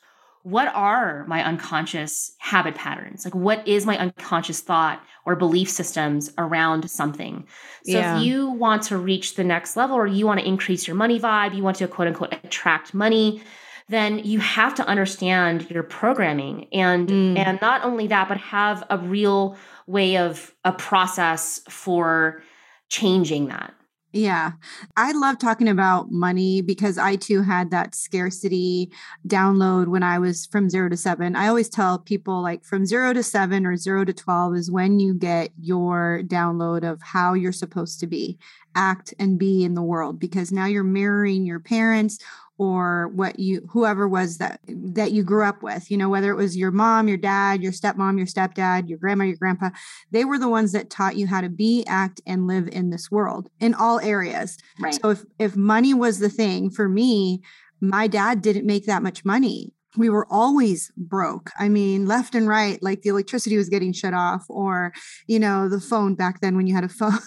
what 0.43 0.73
are 0.73 1.25
my 1.27 1.43
unconscious 1.43 2.33
habit 2.37 2.75
patterns 2.75 3.25
like 3.25 3.35
what 3.35 3.67
is 3.67 3.85
my 3.85 3.97
unconscious 3.97 4.61
thought 4.61 5.01
or 5.25 5.35
belief 5.35 5.69
systems 5.69 6.31
around 6.37 6.89
something 6.89 7.45
so 7.83 7.91
yeah. 7.91 8.17
if 8.17 8.23
you 8.23 8.49
want 8.49 8.83
to 8.83 8.97
reach 8.97 9.35
the 9.35 9.43
next 9.43 9.75
level 9.75 9.95
or 9.95 10.07
you 10.07 10.25
want 10.25 10.39
to 10.39 10.47
increase 10.47 10.87
your 10.87 10.95
money 10.95 11.19
vibe 11.19 11.55
you 11.55 11.63
want 11.63 11.77
to 11.77 11.87
quote 11.87 12.07
unquote 12.07 12.33
attract 12.43 12.93
money 12.93 13.41
then 13.89 14.19
you 14.19 14.39
have 14.39 14.75
to 14.75 14.85
understand 14.85 15.69
your 15.69 15.83
programming 15.83 16.67
and 16.71 17.09
mm. 17.09 17.37
and 17.37 17.59
not 17.61 17.83
only 17.83 18.07
that 18.07 18.27
but 18.27 18.37
have 18.37 18.83
a 18.89 18.97
real 18.97 19.57
way 19.89 20.17
of 20.17 20.53
a 20.63 20.71
process 20.71 21.61
for 21.67 22.43
changing 22.89 23.47
that. 23.47 23.73
Yeah. 24.11 24.53
I 24.97 25.11
love 25.11 25.37
talking 25.37 25.67
about 25.67 26.11
money 26.11 26.61
because 26.61 26.97
I 26.97 27.15
too 27.15 27.43
had 27.43 27.69
that 27.69 27.93
scarcity 27.93 28.91
download 29.27 29.87
when 29.87 30.01
I 30.01 30.17
was 30.17 30.47
from 30.47 30.67
zero 30.67 30.89
to 30.89 30.97
seven. 30.97 31.35
I 31.35 31.47
always 31.47 31.69
tell 31.69 31.99
people 31.99 32.41
like 32.41 32.65
from 32.65 32.87
zero 32.87 33.13
to 33.13 33.21
seven 33.21 33.67
or 33.67 33.77
zero 33.77 34.03
to 34.05 34.13
12 34.13 34.55
is 34.55 34.71
when 34.71 34.99
you 34.99 35.13
get 35.13 35.51
your 35.61 36.23
download 36.25 36.89
of 36.89 36.99
how 37.03 37.33
you're 37.33 37.51
supposed 37.51 37.99
to 37.99 38.07
be, 38.07 38.39
act, 38.73 39.13
and 39.19 39.37
be 39.37 39.63
in 39.63 39.75
the 39.75 39.83
world 39.83 40.19
because 40.19 40.51
now 40.51 40.65
you're 40.65 40.83
mirroring 40.83 41.45
your 41.45 41.59
parents 41.59 42.17
or 42.59 43.07
what 43.15 43.39
you 43.39 43.65
whoever 43.71 44.07
was 44.07 44.37
that 44.37 44.59
that 44.67 45.11
you 45.13 45.23
grew 45.23 45.43
up 45.45 45.63
with 45.63 45.89
you 45.89 45.97
know 45.97 46.09
whether 46.09 46.29
it 46.29 46.35
was 46.35 46.55
your 46.55 46.71
mom 46.71 47.07
your 47.07 47.17
dad 47.17 47.63
your 47.63 47.71
stepmom 47.71 48.17
your 48.17 48.27
stepdad 48.27 48.87
your 48.87 48.99
grandma 48.99 49.23
your 49.23 49.37
grandpa 49.37 49.69
they 50.11 50.25
were 50.25 50.37
the 50.37 50.49
ones 50.49 50.73
that 50.73 50.89
taught 50.89 51.15
you 51.15 51.25
how 51.25 51.41
to 51.41 51.49
be 51.49 51.83
act 51.87 52.21
and 52.27 52.45
live 52.45 52.67
in 52.67 52.89
this 52.89 53.09
world 53.09 53.49
in 53.59 53.73
all 53.73 53.99
areas 54.01 54.57
right. 54.79 54.99
so 55.01 55.09
if 55.09 55.23
if 55.39 55.55
money 55.55 55.93
was 55.93 56.19
the 56.19 56.29
thing 56.29 56.69
for 56.69 56.87
me 56.87 57.41
my 57.79 58.07
dad 58.07 58.41
didn't 58.41 58.65
make 58.65 58.85
that 58.85 59.01
much 59.01 59.23
money 59.23 59.71
we 59.97 60.09
were 60.09 60.27
always 60.29 60.91
broke. 60.95 61.49
I 61.59 61.67
mean, 61.67 62.05
left 62.05 62.35
and 62.35 62.47
right, 62.47 62.81
like 62.81 63.01
the 63.01 63.09
electricity 63.09 63.57
was 63.57 63.69
getting 63.69 63.91
shut 63.91 64.13
off, 64.13 64.45
or, 64.47 64.93
you 65.27 65.39
know, 65.39 65.67
the 65.67 65.79
phone 65.79 66.15
back 66.15 66.41
then 66.41 66.55
when 66.55 66.67
you 66.67 66.75
had 66.75 66.83
a 66.83 66.89
phone 66.99 67.19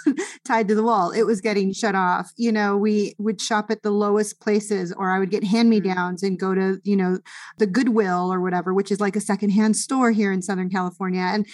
tied 0.45 0.69
to 0.69 0.75
the 0.75 0.83
wall, 0.83 1.11
it 1.11 1.25
was 1.25 1.41
getting 1.41 1.73
shut 1.73 1.95
off. 1.95 2.31
You 2.37 2.53
know, 2.53 2.77
we 2.77 3.15
would 3.19 3.41
shop 3.41 3.71
at 3.71 3.83
the 3.83 3.91
lowest 3.91 4.41
places, 4.41 4.93
or 4.93 5.11
I 5.11 5.19
would 5.19 5.31
get 5.31 5.43
mm. 5.43 5.49
hand 5.49 5.71
me 5.71 5.81
downs 5.81 6.23
and 6.23 6.39
go 6.39 6.55
to, 6.55 6.79
you 6.85 6.97
know, 6.97 7.19
the 7.59 7.67
Goodwill 7.67 8.33
or 8.33 8.41
whatever, 8.41 8.73
which 8.73 8.93
is 8.93 9.01
like 9.01 9.17
a 9.17 9.21
secondhand 9.21 9.77
store 9.77 10.13
here 10.13 10.33
in 10.33 10.43
Southern 10.43 10.71
California. 10.71 11.23
And 11.23 11.47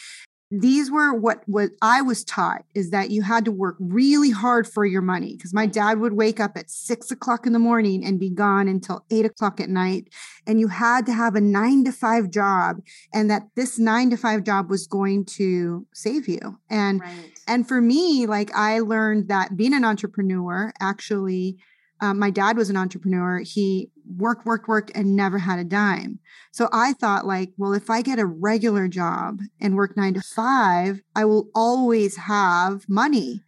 these 0.51 0.91
were 0.91 1.13
what 1.13 1.43
what 1.47 1.71
I 1.83 2.01
was 2.01 2.25
taught 2.25 2.65
is 2.75 2.91
that 2.91 3.11
you 3.11 3.21
had 3.23 3.45
to 3.45 3.53
work 3.53 3.77
really 3.79 4.31
hard 4.31 4.67
for 4.67 4.87
your 4.87 5.03
money 5.03 5.37
because 5.37 5.53
my 5.53 5.67
dad 5.67 6.01
would 6.01 6.15
wake 6.15 6.41
up 6.41 6.57
at 6.57 6.71
six 6.71 7.11
o'clock 7.11 7.47
in 7.47 7.53
the 7.53 7.59
morning 7.59 8.03
and 8.03 8.19
be 8.19 8.31
gone 8.31 8.67
until 8.67 9.05
eight 9.11 9.27
o'clock 9.27 9.61
at 9.61 9.69
night, 9.69 10.09
and 10.47 10.59
you 10.59 10.69
had 10.69 11.05
to 11.07 11.13
have 11.13 11.35
a 11.35 11.41
nine 11.41 11.85
to 11.85 11.93
five 11.93 12.31
job, 12.31 12.81
and 13.13 13.31
that 13.31 13.43
this 13.57 13.79
nine 13.79 14.09
to 14.09 14.17
five 14.17 14.43
job 14.43 14.71
was 14.71 14.87
going 14.87 15.27
to 15.27 15.87
save 15.93 16.29
you. 16.29 16.59
And 16.71 17.01
right. 17.01 17.41
and 17.47 17.69
for 17.69 17.83
me, 17.83 18.27
like 18.27 18.51
I 18.55 18.81
learned 18.81 19.29
that 19.29 19.57
being 19.57 19.75
an 19.75 19.85
entrepreneur 19.85 20.73
actually 20.81 21.59
um, 22.01 22.19
my 22.19 22.31
dad 22.31 22.57
was 22.57 22.71
an 22.71 22.77
entrepreneur. 22.77 23.41
He 23.41 23.91
worked, 24.17 24.47
worked, 24.47 24.69
worked, 24.69 24.93
and 24.95 25.17
never 25.17 25.39
had 25.39 25.59
a 25.59 25.65
dime. 25.65 26.21
So 26.53 26.69
I 26.73 26.93
thought, 26.93 27.27
like, 27.27 27.53
well, 27.57 27.73
if 27.73 27.91
I 27.91 28.03
get 28.03 28.19
a 28.19 28.27
regular 28.27 28.89
job 28.89 29.41
and 29.61 29.77
work 29.77 29.97
nine 29.97 30.15
to 30.15 30.23
five, 30.23 31.03
I 31.15 31.25
will 31.25 31.49
always 31.55 32.17
have 32.17 32.89
money. 32.89 33.43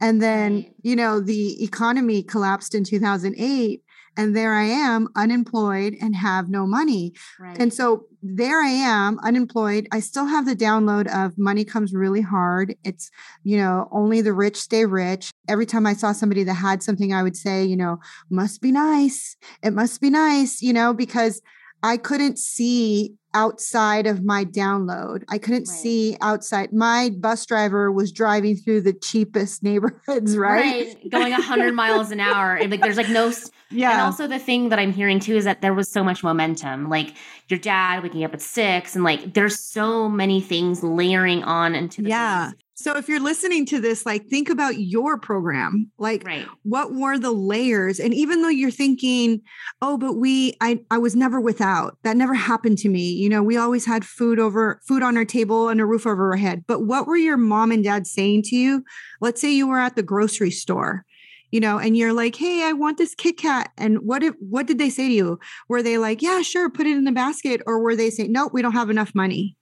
And 0.00 0.20
then, 0.20 0.74
you 0.82 0.96
know, 0.96 1.20
the 1.20 1.62
economy 1.62 2.22
collapsed 2.22 2.74
in 2.74 2.84
2008 2.84 3.83
and 4.16 4.36
there 4.36 4.54
I 4.54 4.64
am 4.64 5.08
unemployed 5.16 5.96
and 6.00 6.14
have 6.16 6.48
no 6.48 6.66
money. 6.66 7.12
Right. 7.38 7.58
And 7.58 7.72
so 7.72 8.06
there 8.22 8.60
I 8.60 8.68
am 8.68 9.18
unemployed. 9.20 9.86
I 9.92 10.00
still 10.00 10.26
have 10.26 10.46
the 10.46 10.56
download 10.56 11.06
of 11.14 11.36
money 11.36 11.64
comes 11.64 11.92
really 11.94 12.22
hard. 12.22 12.74
It's, 12.84 13.10
you 13.42 13.56
know, 13.56 13.88
only 13.92 14.20
the 14.20 14.32
rich 14.32 14.56
stay 14.56 14.86
rich. 14.86 15.30
Every 15.48 15.66
time 15.66 15.86
I 15.86 15.92
saw 15.92 16.12
somebody 16.12 16.42
that 16.44 16.54
had 16.54 16.82
something, 16.82 17.12
I 17.12 17.22
would 17.22 17.36
say, 17.36 17.64
you 17.64 17.76
know, 17.76 17.98
must 18.30 18.62
be 18.62 18.72
nice. 18.72 19.36
It 19.62 19.72
must 19.72 20.00
be 20.00 20.10
nice, 20.10 20.62
you 20.62 20.72
know, 20.72 20.94
because 20.94 21.42
I 21.84 21.98
couldn't 21.98 22.38
see 22.38 23.12
outside 23.34 24.06
of 24.06 24.24
my 24.24 24.46
download. 24.46 25.22
I 25.28 25.36
couldn't 25.36 25.68
right. 25.68 25.78
see 25.78 26.16
outside. 26.22 26.72
My 26.72 27.10
bus 27.14 27.44
driver 27.44 27.92
was 27.92 28.10
driving 28.10 28.56
through 28.56 28.80
the 28.80 28.94
cheapest 28.94 29.62
neighborhoods, 29.62 30.34
right? 30.34 30.86
Right. 30.86 31.10
Going 31.10 31.32
100 31.32 31.74
miles 31.74 32.10
an 32.10 32.20
hour. 32.20 32.54
And 32.54 32.70
like 32.70 32.80
there's 32.80 32.96
like 32.96 33.10
no 33.10 33.30
Yeah. 33.70 33.92
And 33.92 34.00
also 34.00 34.26
the 34.26 34.38
thing 34.38 34.70
that 34.70 34.78
I'm 34.78 34.94
hearing 34.94 35.20
too 35.20 35.36
is 35.36 35.44
that 35.44 35.60
there 35.60 35.74
was 35.74 35.90
so 35.90 36.02
much 36.02 36.24
momentum. 36.24 36.88
Like 36.88 37.14
your 37.50 37.58
dad 37.58 38.02
waking 38.02 38.24
up 38.24 38.32
at 38.32 38.40
6 38.40 38.94
and 38.94 39.04
like 39.04 39.34
there's 39.34 39.60
so 39.60 40.08
many 40.08 40.40
things 40.40 40.82
layering 40.82 41.44
on 41.44 41.74
into 41.74 42.00
the 42.00 42.08
Yeah. 42.08 42.52
So 42.76 42.96
if 42.96 43.08
you're 43.08 43.20
listening 43.20 43.66
to 43.66 43.80
this, 43.80 44.04
like 44.04 44.26
think 44.26 44.50
about 44.50 44.80
your 44.80 45.16
program. 45.16 45.90
Like 45.96 46.24
right. 46.24 46.46
what 46.64 46.92
were 46.92 47.18
the 47.18 47.30
layers? 47.30 48.00
And 48.00 48.12
even 48.12 48.42
though 48.42 48.48
you're 48.48 48.70
thinking, 48.70 49.42
oh, 49.80 49.96
but 49.96 50.14
we 50.14 50.56
I 50.60 50.80
I 50.90 50.98
was 50.98 51.14
never 51.14 51.40
without. 51.40 51.96
That 52.02 52.16
never 52.16 52.34
happened 52.34 52.78
to 52.78 52.88
me. 52.88 53.12
You 53.12 53.28
know, 53.28 53.42
we 53.42 53.56
always 53.56 53.86
had 53.86 54.04
food 54.04 54.40
over 54.40 54.80
food 54.86 55.02
on 55.02 55.16
our 55.16 55.24
table 55.24 55.68
and 55.68 55.80
a 55.80 55.86
roof 55.86 56.06
over 56.06 56.32
our 56.32 56.36
head. 56.36 56.64
But 56.66 56.84
what 56.84 57.06
were 57.06 57.16
your 57.16 57.36
mom 57.36 57.70
and 57.70 57.84
dad 57.84 58.06
saying 58.08 58.42
to 58.46 58.56
you? 58.56 58.84
Let's 59.20 59.40
say 59.40 59.52
you 59.52 59.68
were 59.68 59.78
at 59.78 59.94
the 59.94 60.02
grocery 60.02 60.50
store 60.50 61.04
you 61.54 61.60
know, 61.60 61.78
and 61.78 61.96
you're 61.96 62.12
like, 62.12 62.34
hey, 62.34 62.64
I 62.64 62.72
want 62.72 62.98
this 62.98 63.14
Kit 63.14 63.38
Kat. 63.38 63.70
And 63.78 63.98
what 63.98 64.24
if 64.24 64.34
what 64.40 64.66
did 64.66 64.78
they 64.78 64.90
say 64.90 65.06
to 65.06 65.14
you? 65.14 65.38
Were 65.68 65.84
they 65.84 65.98
like, 65.98 66.20
yeah, 66.20 66.42
sure, 66.42 66.68
put 66.68 66.88
it 66.88 66.96
in 66.96 67.04
the 67.04 67.12
basket? 67.12 67.62
Or 67.64 67.78
were 67.78 67.94
they 67.94 68.10
saying, 68.10 68.32
nope, 68.32 68.52
we 68.52 68.60
don't 68.60 68.72
have 68.72 68.90
enough 68.90 69.14
money? 69.14 69.56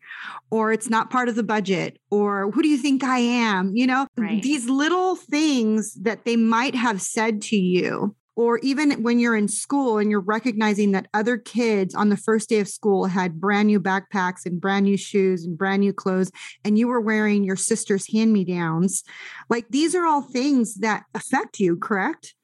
Or 0.50 0.72
it's 0.72 0.90
not 0.90 1.10
part 1.10 1.28
of 1.28 1.34
the 1.34 1.42
budget, 1.42 1.98
or 2.10 2.50
who 2.50 2.62
do 2.62 2.68
you 2.68 2.76
think 2.76 3.02
I 3.02 3.18
am? 3.18 3.74
You 3.74 3.86
know, 3.86 4.06
right. 4.16 4.42
these 4.42 4.68
little 4.68 5.16
things 5.16 5.94
that 6.02 6.24
they 6.24 6.36
might 6.36 6.74
have 6.74 7.00
said 7.00 7.42
to 7.42 7.56
you 7.56 8.14
or 8.34 8.58
even 8.58 9.02
when 9.02 9.18
you're 9.18 9.36
in 9.36 9.48
school 9.48 9.98
and 9.98 10.10
you're 10.10 10.20
recognizing 10.20 10.92
that 10.92 11.08
other 11.12 11.36
kids 11.36 11.94
on 11.94 12.08
the 12.08 12.16
first 12.16 12.48
day 12.48 12.60
of 12.60 12.68
school 12.68 13.06
had 13.06 13.40
brand 13.40 13.66
new 13.66 13.80
backpacks 13.80 14.46
and 14.46 14.60
brand 14.60 14.84
new 14.84 14.96
shoes 14.96 15.44
and 15.44 15.58
brand 15.58 15.80
new 15.80 15.92
clothes 15.92 16.30
and 16.64 16.78
you 16.78 16.88
were 16.88 17.00
wearing 17.00 17.44
your 17.44 17.56
sister's 17.56 18.10
hand 18.12 18.32
me 18.32 18.44
downs 18.44 19.02
like 19.48 19.66
these 19.70 19.94
are 19.94 20.06
all 20.06 20.22
things 20.22 20.76
that 20.76 21.04
affect 21.14 21.60
you 21.60 21.76
correct 21.76 22.34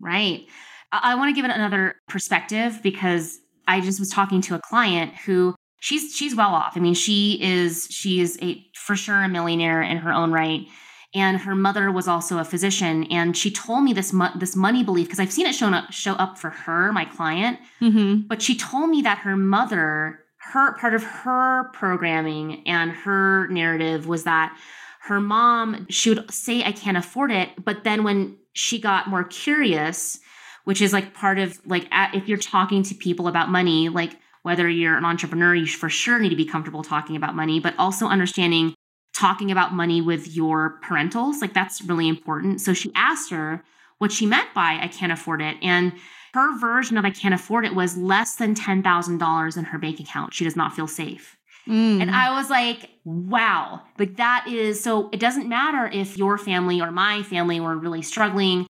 right 0.00 0.46
i 0.92 1.14
want 1.14 1.28
to 1.28 1.34
give 1.34 1.48
it 1.48 1.54
another 1.54 1.96
perspective 2.08 2.80
because 2.82 3.38
i 3.68 3.80
just 3.80 4.00
was 4.00 4.10
talking 4.10 4.40
to 4.40 4.54
a 4.54 4.60
client 4.60 5.14
who 5.26 5.54
she's 5.84 6.16
she's 6.16 6.34
well 6.34 6.54
off. 6.54 6.72
I 6.76 6.80
mean 6.80 6.94
she 6.94 7.38
is 7.42 7.86
she 7.90 8.20
is 8.20 8.38
a 8.40 8.64
for 8.74 8.96
sure 8.96 9.22
a 9.22 9.28
millionaire 9.28 9.82
in 9.82 9.98
her 9.98 10.12
own 10.12 10.32
right. 10.32 10.66
And 11.14 11.36
her 11.36 11.54
mother 11.54 11.92
was 11.92 12.08
also 12.08 12.38
a 12.38 12.44
physician. 12.44 13.04
And 13.04 13.36
she 13.36 13.50
told 13.50 13.84
me 13.84 13.92
this 13.92 14.12
mo- 14.12 14.32
this 14.36 14.56
money 14.56 14.82
belief 14.82 15.06
because 15.06 15.20
i've 15.20 15.32
seen 15.32 15.46
it 15.46 15.54
show 15.54 15.68
up 15.68 15.92
show 15.92 16.14
up 16.14 16.38
for 16.38 16.50
her 16.50 16.90
my 16.92 17.04
client. 17.04 17.58
Mm-hmm. 17.82 18.26
but 18.26 18.40
she 18.40 18.56
told 18.56 18.88
me 18.88 19.02
that 19.02 19.18
her 19.18 19.36
mother 19.36 20.20
her 20.38 20.74
part 20.78 20.94
of 20.94 21.02
her 21.04 21.70
programming 21.74 22.66
and 22.66 22.90
her 22.90 23.46
narrative 23.48 24.06
was 24.06 24.24
that 24.24 24.56
her 25.02 25.20
mom 25.20 25.86
she 25.90 26.08
would 26.10 26.30
say 26.32 26.64
i 26.64 26.72
can't 26.72 26.96
afford 26.96 27.30
it. 27.30 27.50
But 27.62 27.84
then 27.84 28.04
when 28.04 28.38
she 28.54 28.80
got 28.80 29.08
more 29.08 29.24
curious 29.24 30.18
which 30.64 30.80
is 30.80 30.94
like 30.94 31.12
part 31.12 31.38
of 31.38 31.60
like 31.66 31.86
if 32.14 32.26
you're 32.26 32.38
talking 32.38 32.82
to 32.84 32.94
people 32.94 33.28
about 33.28 33.50
money 33.50 33.90
like 33.90 34.16
whether 34.44 34.68
you're 34.68 34.96
an 34.96 35.04
entrepreneur 35.04 35.54
you 35.54 35.66
for 35.66 35.90
sure 35.90 36.20
need 36.20 36.28
to 36.28 36.36
be 36.36 36.44
comfortable 36.44 36.82
talking 36.82 37.16
about 37.16 37.34
money 37.34 37.58
but 37.58 37.74
also 37.76 38.06
understanding 38.06 38.74
talking 39.14 39.50
about 39.50 39.72
money 39.72 40.00
with 40.00 40.34
your 40.34 40.80
parentals. 40.84 41.40
Like 41.40 41.54
that's 41.54 41.80
really 41.82 42.08
important. 42.08 42.60
So 42.60 42.74
she 42.74 42.92
asked 42.94 43.30
her 43.30 43.64
what 43.98 44.12
she 44.12 44.26
meant 44.26 44.52
by 44.54 44.78
I 44.80 44.88
can't 44.88 45.12
afford 45.12 45.40
it. 45.40 45.56
And 45.62 45.92
her 46.34 46.58
version 46.58 46.98
of 46.98 47.04
I 47.04 47.10
can't 47.10 47.32
afford 47.32 47.64
it 47.64 47.74
was 47.74 47.96
less 47.96 48.34
than 48.34 48.54
$10,000 48.54 49.56
in 49.56 49.64
her 49.64 49.78
bank 49.78 50.00
account. 50.00 50.34
She 50.34 50.44
does 50.44 50.56
not 50.56 50.74
feel 50.74 50.88
safe. 50.88 51.36
Mm. 51.68 52.02
And 52.02 52.10
I 52.10 52.36
was 52.36 52.50
like, 52.50 52.90
wow, 53.04 53.80
like 53.98 54.16
that 54.16 54.46
is 54.48 54.82
so 54.82 55.08
it 55.12 55.20
doesn't 55.20 55.48
matter 55.48 55.86
if 55.86 56.18
your 56.18 56.36
family 56.36 56.80
or 56.80 56.90
my 56.90 57.22
family 57.22 57.60
were 57.60 57.76
really 57.76 58.02
struggling 58.02 58.66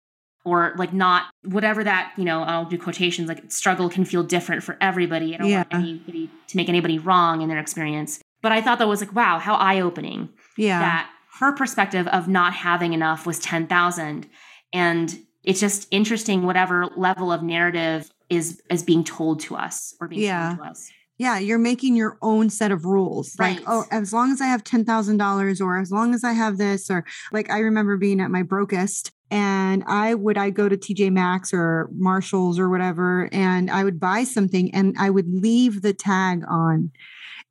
or 0.46 0.74
like 0.78 0.94
not 0.94 1.26
whatever 1.44 1.84
that, 1.84 2.14
you 2.18 2.26
know, 2.26 2.44
I'll 2.44 2.66
do 2.66 2.78
quotations 2.78 3.28
like 3.28 3.52
struggle 3.52 3.90
can 3.90 4.06
feel 4.06 4.24
different 4.24 4.64
for 4.64 4.78
everybody. 4.82 5.34
I 5.34 5.38
don't 5.38 5.48
yeah. 5.48 5.64
want 5.72 5.74
anybody 5.74 6.30
to 6.48 6.58
make 6.58 6.70
anybody 6.70 7.00
wrong 7.00 7.42
in 7.42 7.50
their 7.50 7.60
experience. 7.60 8.20
But 8.42 8.52
I 8.52 8.62
thought 8.62 8.80
that 8.80 8.88
was 8.88 9.00
like, 9.00 9.16
wow, 9.16 9.40
how 9.40 9.56
eye 9.56 9.80
opening. 9.80 10.30
Yeah. 10.58 10.80
That 10.80 11.10
her 11.40 11.54
perspective 11.54 12.08
of 12.08 12.28
not 12.28 12.54
having 12.54 12.94
enough 12.94 13.26
was 13.26 13.40
10,000. 13.40 14.28
And 14.74 15.20
it's 15.44 15.60
just 15.60 15.88
interesting, 15.92 16.44
whatever 16.44 16.88
level 16.98 17.32
of 17.32 17.42
narrative 17.42 18.12
is 18.30 18.62
is 18.70 18.84
being 18.84 19.04
told 19.04 19.40
to 19.42 19.56
us 19.56 19.96
or 20.00 20.08
being 20.08 20.24
yeah. 20.24 20.56
told 20.56 20.60
to 20.60 20.72
us. 20.72 20.92
Yeah, 21.18 21.38
you're 21.38 21.60
making 21.60 21.96
your 21.96 22.18
own 22.22 22.50
set 22.50 22.72
of 22.72 22.86
rules. 22.86 23.36
Right. 23.38 23.58
Like, 23.58 23.66
oh, 23.68 23.86
as 23.92 24.12
long 24.12 24.32
as 24.32 24.42
I 24.42 24.48
have 24.48 24.64
$10,000 24.64 25.62
or 25.62 25.80
as 25.80 25.92
long 25.92 26.14
as 26.14 26.24
I 26.24 26.34
have 26.34 26.58
this, 26.58 26.90
or 26.90 27.06
like 27.32 27.52
I 27.52 27.60
remember 27.60 27.98
being 27.98 28.20
at 28.20 28.32
my 28.32 28.42
brokest 28.42 29.12
and 29.34 29.84
I 29.88 30.14
would 30.14 30.38
I 30.38 30.52
go 30.52 30.70
to 30.70 30.78
TJ 30.78 31.12
Maxx 31.12 31.52
or 31.56 31.90
Marshalls 31.92 32.60
or 32.60 32.70
whatever 32.70 33.30
and 33.32 33.72
I 33.72 33.84
would 33.84 34.00
buy 34.00 34.26
something 34.26 34.74
and 34.76 34.96
I 35.00 35.10
would 35.10 35.28
leave 35.28 35.82
the 35.82 35.92
tag 35.92 36.44
on. 36.48 36.92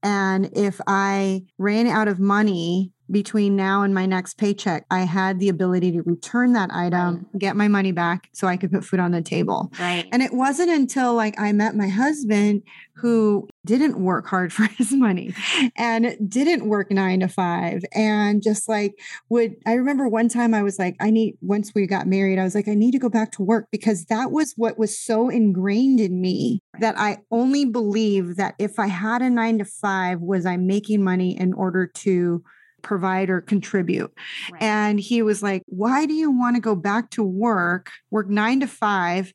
And 0.00 0.48
if 0.56 0.80
I 0.86 1.42
ran 1.58 1.88
out 1.88 2.06
of 2.06 2.20
money 2.20 2.92
between 3.12 3.54
now 3.54 3.82
and 3.82 3.94
my 3.94 4.06
next 4.06 4.38
paycheck, 4.38 4.86
I 4.90 5.00
had 5.00 5.38
the 5.38 5.50
ability 5.50 5.92
to 5.92 6.02
return 6.02 6.54
that 6.54 6.70
item, 6.72 7.26
right. 7.32 7.38
get 7.38 7.56
my 7.56 7.68
money 7.68 7.92
back 7.92 8.28
so 8.32 8.48
I 8.48 8.56
could 8.56 8.72
put 8.72 8.84
food 8.84 9.00
on 9.00 9.12
the 9.12 9.22
table. 9.22 9.70
Right. 9.78 10.08
And 10.10 10.22
it 10.22 10.32
wasn't 10.32 10.70
until 10.70 11.14
like 11.14 11.38
I 11.38 11.52
met 11.52 11.76
my 11.76 11.88
husband 11.88 12.62
who 12.96 13.48
didn't 13.64 13.98
work 13.98 14.26
hard 14.26 14.52
for 14.52 14.64
his 14.64 14.92
money 14.92 15.34
and 15.76 16.16
didn't 16.26 16.66
work 16.66 16.90
9 16.90 17.20
to 17.20 17.28
5 17.28 17.84
and 17.92 18.42
just 18.42 18.68
like 18.68 18.98
would 19.28 19.56
I 19.66 19.74
remember 19.74 20.08
one 20.08 20.28
time 20.28 20.54
I 20.54 20.62
was 20.62 20.78
like 20.78 20.96
I 21.00 21.10
need 21.10 21.36
once 21.40 21.72
we 21.74 21.86
got 21.86 22.06
married 22.06 22.38
I 22.38 22.44
was 22.44 22.54
like 22.54 22.68
I 22.68 22.74
need 22.74 22.92
to 22.92 22.98
go 22.98 23.08
back 23.08 23.32
to 23.32 23.42
work 23.42 23.68
because 23.70 24.04
that 24.06 24.30
was 24.30 24.54
what 24.56 24.78
was 24.78 24.98
so 24.98 25.28
ingrained 25.28 26.00
in 26.00 26.20
me 26.20 26.60
that 26.80 26.98
I 26.98 27.18
only 27.30 27.64
believe 27.64 28.36
that 28.36 28.54
if 28.58 28.78
I 28.78 28.86
had 28.88 29.22
a 29.22 29.30
9 29.30 29.58
to 29.58 29.64
5 29.64 30.20
was 30.20 30.46
I 30.46 30.56
making 30.56 31.02
money 31.02 31.38
in 31.38 31.52
order 31.54 31.86
to 31.86 32.42
provide 32.82 33.30
or 33.30 33.40
contribute. 33.40 34.12
Right. 34.50 34.62
And 34.62 35.00
he 35.00 35.22
was 35.22 35.42
like, 35.42 35.62
Why 35.66 36.06
do 36.06 36.14
you 36.14 36.30
want 36.30 36.56
to 36.56 36.62
go 36.62 36.74
back 36.74 37.10
to 37.10 37.22
work, 37.22 37.90
work 38.10 38.28
nine 38.28 38.60
to 38.60 38.66
five? 38.66 39.32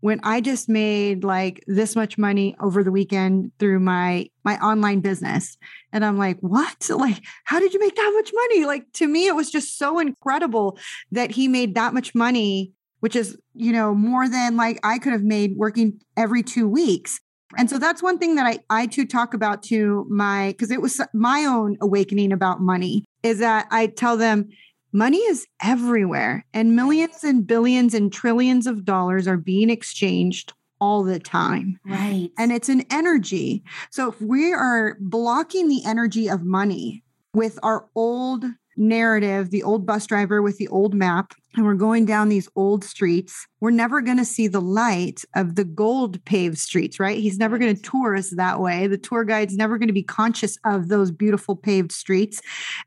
when 0.00 0.18
I 0.22 0.40
just 0.40 0.68
made 0.68 1.24
like 1.24 1.62
this 1.66 1.94
much 1.94 2.16
money 2.18 2.56
over 2.60 2.82
the 2.82 2.90
weekend 2.90 3.52
through 3.58 3.80
my 3.80 4.28
my 4.44 4.58
online 4.58 5.00
business. 5.00 5.56
And 5.92 6.04
I'm 6.04 6.18
like, 6.18 6.38
"What? 6.40 6.88
Like 7.00 7.22
how 7.44 7.60
did 7.60 7.72
you 7.72 7.80
make 7.80 7.96
that 7.96 8.12
much 8.14 8.30
money?" 8.34 8.64
Like 8.64 8.90
to 8.94 9.06
me 9.06 9.26
it 9.26 9.34
was 9.34 9.50
just 9.50 9.78
so 9.78 9.98
incredible 9.98 10.78
that 11.12 11.30
he 11.30 11.48
made 11.48 11.74
that 11.74 11.94
much 11.94 12.14
money, 12.14 12.72
which 13.00 13.16
is, 13.16 13.38
you 13.54 13.72
know, 13.72 13.94
more 13.94 14.28
than 14.28 14.56
like 14.56 14.80
I 14.82 14.98
could 14.98 15.12
have 15.12 15.22
made 15.22 15.56
working 15.56 16.00
every 16.16 16.42
2 16.42 16.68
weeks. 16.68 17.20
And 17.58 17.68
so 17.68 17.78
that's 17.78 18.02
one 18.02 18.18
thing 18.18 18.36
that 18.36 18.46
I, 18.46 18.58
I 18.70 18.86
too 18.86 19.06
talk 19.06 19.34
about 19.34 19.62
to 19.64 20.06
my, 20.08 20.48
because 20.48 20.70
it 20.70 20.80
was 20.80 21.00
my 21.12 21.44
own 21.44 21.76
awakening 21.80 22.32
about 22.32 22.60
money, 22.60 23.04
is 23.22 23.38
that 23.38 23.66
I 23.70 23.86
tell 23.86 24.16
them 24.16 24.48
money 24.92 25.18
is 25.18 25.46
everywhere 25.62 26.44
and 26.52 26.76
millions 26.76 27.24
and 27.24 27.46
billions 27.46 27.94
and 27.94 28.12
trillions 28.12 28.66
of 28.66 28.84
dollars 28.84 29.26
are 29.28 29.36
being 29.36 29.70
exchanged 29.70 30.52
all 30.80 31.02
the 31.02 31.20
time. 31.20 31.78
Right. 31.84 32.30
And 32.38 32.52
it's 32.52 32.68
an 32.68 32.84
energy. 32.90 33.62
So 33.90 34.10
if 34.10 34.20
we 34.20 34.52
are 34.52 34.96
blocking 35.00 35.68
the 35.68 35.84
energy 35.84 36.28
of 36.28 36.42
money 36.44 37.04
with 37.34 37.58
our 37.62 37.86
old 37.94 38.44
narrative, 38.76 39.50
the 39.50 39.62
old 39.62 39.84
bus 39.84 40.06
driver 40.06 40.40
with 40.40 40.56
the 40.56 40.68
old 40.68 40.94
map, 40.94 41.34
and 41.56 41.66
we're 41.66 41.74
going 41.74 42.04
down 42.04 42.28
these 42.28 42.48
old 42.54 42.84
streets, 42.84 43.46
we're 43.60 43.70
never 43.70 44.00
going 44.00 44.16
to 44.18 44.24
see 44.24 44.46
the 44.46 44.60
light 44.60 45.24
of 45.34 45.56
the 45.56 45.64
gold 45.64 46.24
paved 46.24 46.58
streets, 46.58 47.00
right? 47.00 47.18
He's 47.18 47.38
never 47.38 47.58
going 47.58 47.74
to 47.74 47.82
tour 47.82 48.14
us 48.14 48.30
that 48.30 48.60
way. 48.60 48.86
The 48.86 48.98
tour 48.98 49.24
guide's 49.24 49.56
never 49.56 49.76
going 49.76 49.88
to 49.88 49.92
be 49.94 50.02
conscious 50.02 50.56
of 50.64 50.88
those 50.88 51.10
beautiful 51.10 51.56
paved 51.56 51.90
streets. 51.90 52.40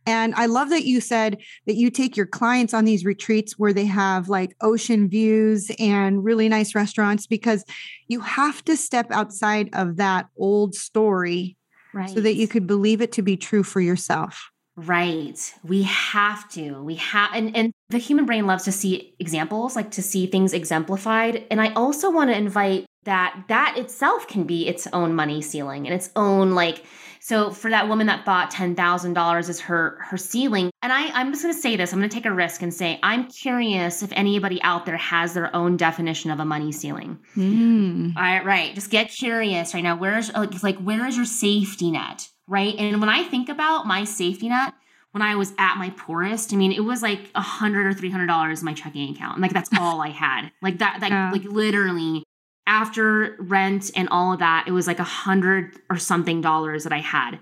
And 0.05 0.33
I 0.35 0.45
love 0.45 0.69
that 0.69 0.85
you 0.85 1.01
said 1.01 1.41
that 1.67 1.75
you 1.75 1.89
take 1.89 2.15
your 2.15 2.25
clients 2.25 2.73
on 2.73 2.85
these 2.85 3.03
retreats 3.03 3.59
where 3.59 3.73
they 3.73 3.85
have 3.85 4.29
like 4.29 4.55
ocean 4.61 5.09
views 5.09 5.69
and 5.77 6.23
really 6.23 6.47
nice 6.47 6.73
restaurants 6.73 7.27
because 7.27 7.65
you 8.07 8.21
have 8.21 8.63
to 8.65 8.77
step 8.77 9.07
outside 9.11 9.69
of 9.73 9.97
that 9.97 10.27
old 10.37 10.73
story 10.73 11.57
right. 11.93 12.09
so 12.09 12.21
that 12.21 12.35
you 12.35 12.47
could 12.47 12.65
believe 12.65 13.01
it 13.01 13.11
to 13.13 13.21
be 13.21 13.35
true 13.35 13.63
for 13.63 13.81
yourself. 13.81 14.52
Right. 14.75 15.53
We 15.63 15.83
have 15.83 16.49
to. 16.51 16.81
We 16.81 16.95
have 16.95 17.29
and 17.35 17.55
and 17.55 17.71
the 17.89 17.99
human 17.99 18.25
brain 18.25 18.47
loves 18.47 18.63
to 18.63 18.71
see 18.71 19.13
examples, 19.19 19.75
like 19.75 19.91
to 19.91 20.01
see 20.01 20.25
things 20.25 20.51
exemplified. 20.51 21.45
And 21.51 21.61
I 21.61 21.71
also 21.73 22.09
want 22.09 22.31
to 22.31 22.37
invite 22.37 22.87
that 23.03 23.43
that 23.49 23.75
itself 23.77 24.27
can 24.27 24.45
be 24.45 24.67
its 24.67 24.87
own 24.91 25.13
money 25.13 25.43
ceiling 25.43 25.85
and 25.85 25.93
its 25.93 26.09
own 26.15 26.55
like 26.55 26.83
so 27.23 27.51
for 27.51 27.69
that 27.71 27.87
woman 27.87 28.07
that 28.07 28.25
thought 28.25 28.51
$10,000 28.51 29.49
is 29.49 29.59
her 29.61 29.97
her 30.01 30.17
ceiling 30.17 30.69
and 30.81 30.93
I 30.93 31.07
I'm 31.07 31.31
just 31.31 31.43
going 31.43 31.55
to 31.55 31.59
say 31.59 31.75
this 31.75 31.93
I'm 31.93 31.99
going 31.99 32.09
to 32.09 32.15
take 32.15 32.25
a 32.25 32.33
risk 32.33 32.61
and 32.61 32.73
say 32.73 32.99
I'm 33.01 33.27
curious 33.27 34.03
if 34.03 34.11
anybody 34.13 34.61
out 34.61 34.85
there 34.85 34.97
has 34.97 35.33
their 35.33 35.55
own 35.55 35.77
definition 35.77 36.31
of 36.31 36.39
a 36.39 36.45
money 36.45 36.71
ceiling. 36.71 37.19
Mm. 37.35 38.15
All 38.15 38.21
right, 38.21 38.45
right. 38.45 38.75
Just 38.75 38.89
get 38.89 39.09
curious 39.09 39.73
right 39.73 39.83
now. 39.83 39.95
Where's 39.95 40.31
like, 40.33 40.61
like 40.61 40.77
where 40.77 41.07
is 41.07 41.15
your 41.15 41.25
safety 41.25 41.91
net? 41.91 42.29
right? 42.47 42.75
And 42.77 42.99
when 42.99 43.09
I 43.09 43.23
think 43.23 43.49
about 43.49 43.87
my 43.87 44.03
safety 44.03 44.49
net, 44.49 44.73
when 45.11 45.21
I 45.21 45.35
was 45.35 45.53
at 45.59 45.77
my 45.77 45.91
poorest, 45.91 46.53
I 46.53 46.55
mean, 46.55 46.71
it 46.71 46.83
was 46.83 47.03
like 47.03 47.29
a 47.35 47.41
hundred 47.41 47.85
or 47.85 47.93
three 47.93 48.09
hundred 48.09 48.27
dollars 48.27 48.61
in 48.61 48.65
my 48.65 48.73
checking 48.73 49.13
account. 49.13 49.39
Like 49.39 49.53
that's 49.53 49.69
all 49.79 50.01
I 50.01 50.09
had. 50.09 50.49
Like 50.61 50.79
that, 50.79 51.01
like, 51.01 51.11
yeah. 51.11 51.31
like 51.31 51.43
literally 51.43 52.22
after 52.65 53.35
rent 53.39 53.91
and 53.95 54.07
all 54.09 54.33
of 54.33 54.39
that, 54.39 54.65
it 54.67 54.71
was 54.71 54.87
like 54.87 54.99
a 54.99 55.03
hundred 55.03 55.75
or 55.89 55.97
something 55.97 56.41
dollars 56.41 56.83
that 56.83 56.93
I 56.93 56.99
had. 56.99 57.39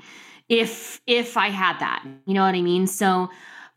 If 0.49 1.01
if 1.07 1.37
I 1.37 1.49
had 1.49 1.79
that, 1.79 2.03
you 2.25 2.33
know 2.33 2.43
what 2.43 2.55
I 2.55 2.61
mean? 2.61 2.87
So 2.87 3.29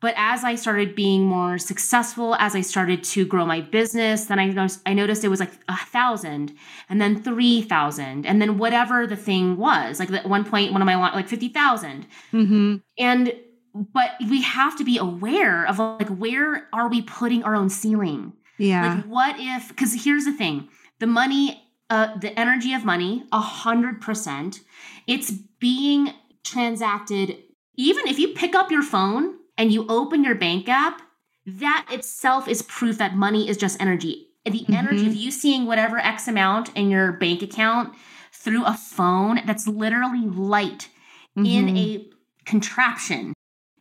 but 0.05 0.13
as 0.19 0.45
I 0.45 0.55
started 0.55 0.95
being 0.95 1.25
more 1.25 1.57
successful, 1.57 2.35
as 2.35 2.55
I 2.55 2.61
started 2.61 3.03
to 3.05 3.25
grow 3.25 3.47
my 3.47 3.63
business, 3.63 4.27
then 4.27 4.39
I 4.39 4.49
noticed, 4.49 4.83
I 4.85 4.93
noticed 4.93 5.25
it 5.25 5.29
was 5.29 5.41
like 5.41 5.53
a 5.67 5.79
thousand 5.79 6.53
and 6.91 7.01
then 7.01 7.23
3,000 7.23 8.27
and 8.27 8.43
then 8.43 8.59
whatever 8.59 9.07
the 9.07 9.17
thing 9.17 9.57
was. 9.57 9.99
Like 9.99 10.11
at 10.11 10.29
one 10.29 10.45
point, 10.45 10.73
one 10.73 10.83
of 10.83 10.87
my, 10.87 10.97
like 10.97 11.27
50,000. 11.27 12.07
Mm-hmm. 12.35 12.75
And, 12.99 13.35
but 13.75 14.11
we 14.29 14.43
have 14.43 14.77
to 14.77 14.85
be 14.85 14.99
aware 14.99 15.67
of 15.67 15.79
like, 15.79 16.11
where 16.11 16.69
are 16.75 16.91
we 16.91 17.01
putting 17.01 17.43
our 17.43 17.55
own 17.55 17.71
ceiling? 17.71 18.35
Yeah. 18.59 18.97
Like 18.97 19.05
what 19.07 19.37
if, 19.39 19.69
because 19.69 20.05
here's 20.05 20.27
the 20.27 20.33
thing 20.33 20.69
the 21.01 21.07
money, 21.07 21.63
uh, 21.91 22.17
the 22.19 22.39
energy 22.39 22.75
of 22.75 22.85
money, 22.85 23.25
a 23.33 23.41
hundred 23.41 24.01
percent, 24.01 24.61
it's 25.07 25.31
being 25.31 26.13
transacted. 26.43 27.39
Even 27.77 28.07
if 28.07 28.19
you 28.19 28.29
pick 28.29 28.55
up 28.55 28.71
your 28.71 28.83
phone 28.83 29.37
and 29.59 29.73
you 29.73 29.87
open 29.89 30.25
your 30.25 30.35
bank 30.35 30.69
app, 30.69 31.03
that 31.47 31.87
itself 31.91 32.49
is 32.49 32.63
proof 32.63 32.99
that 32.99 33.17
money 33.17 33.49
is 33.49 33.57
just 33.57 33.81
energy. 33.81 34.29
The 34.45 34.51
mm-hmm. 34.51 34.75
energy 34.75 35.07
of 35.07 35.15
you 35.15 35.31
seeing 35.31 35.67
whatever 35.67 35.99
X 35.99 36.29
amount 36.29 36.75
in 36.77 36.91
your 36.91 37.13
bank 37.13 37.43
account 37.43 37.95
through 38.33 38.65
a 38.65 38.75
phone, 38.75 39.41
that's 39.47 39.67
literally 39.67 40.27
light 40.27 40.89
mm-hmm. 41.37 41.47
in 41.47 41.77
a 41.77 42.09
contraption 42.45 43.33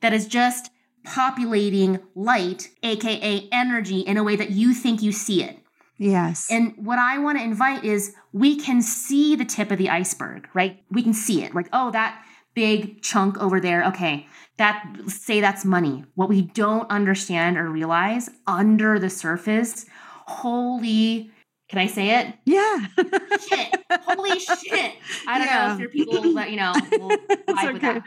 that 0.02 0.14
is 0.14 0.28
just 0.28 0.72
populating 1.04 2.00
light, 2.16 2.70
aka 2.82 3.48
energy, 3.52 4.00
in 4.00 4.18
a 4.18 4.24
way 4.24 4.36
that 4.36 4.52
you 4.52 4.74
think 4.74 5.02
you 5.02 5.12
see 5.12 5.44
it. 5.44 5.60
Yes. 5.98 6.48
And 6.50 6.74
what 6.78 7.00
I 7.00 7.20
want 7.20 7.38
to 7.38 7.44
invite 7.44 7.84
is 7.84 8.16
we 8.32 8.60
can 8.60 8.82
see 8.82 9.36
the 9.36 9.46
tip 9.46 9.72
of 9.72 9.78
the 9.78 9.90
iceberg, 9.90 10.48
right? 10.54 10.84
We 10.90 11.04
can 11.04 11.14
see 11.14 11.44
it. 11.44 11.54
Like, 11.54 11.70
oh, 11.72 11.92
that 11.92 12.24
big 12.54 13.02
chunk 13.02 13.38
over 13.40 13.60
there. 13.60 13.86
Okay, 13.86 14.28
that 14.58 14.84
say 15.08 15.42
that's 15.42 15.66
money. 15.66 16.06
What 16.16 16.30
we 16.30 16.42
don't 16.42 16.90
understand 16.90 17.58
or 17.58 17.70
realize 17.70 18.30
under 18.48 19.00
the 19.00 19.10
surface, 19.10 19.86
holy 20.26 21.32
can 21.70 21.80
I 21.80 21.88
say 21.88 22.20
it? 22.20 22.36
Yeah. 22.46 22.86
shit. 23.50 23.84
Holy 24.06 24.40
shit. 24.40 24.94
I 25.28 25.40
don't 25.40 25.48
yeah. 25.48 25.68
know 25.68 25.74
if 25.74 25.80
your 25.80 25.90
people 25.90 26.34
that, 26.36 26.52
you 26.52 26.58
know, 26.58 26.72
will 26.92 27.10
vibe 27.48 27.50
okay. 27.50 27.74
with 27.74 27.82
that. 27.82 28.06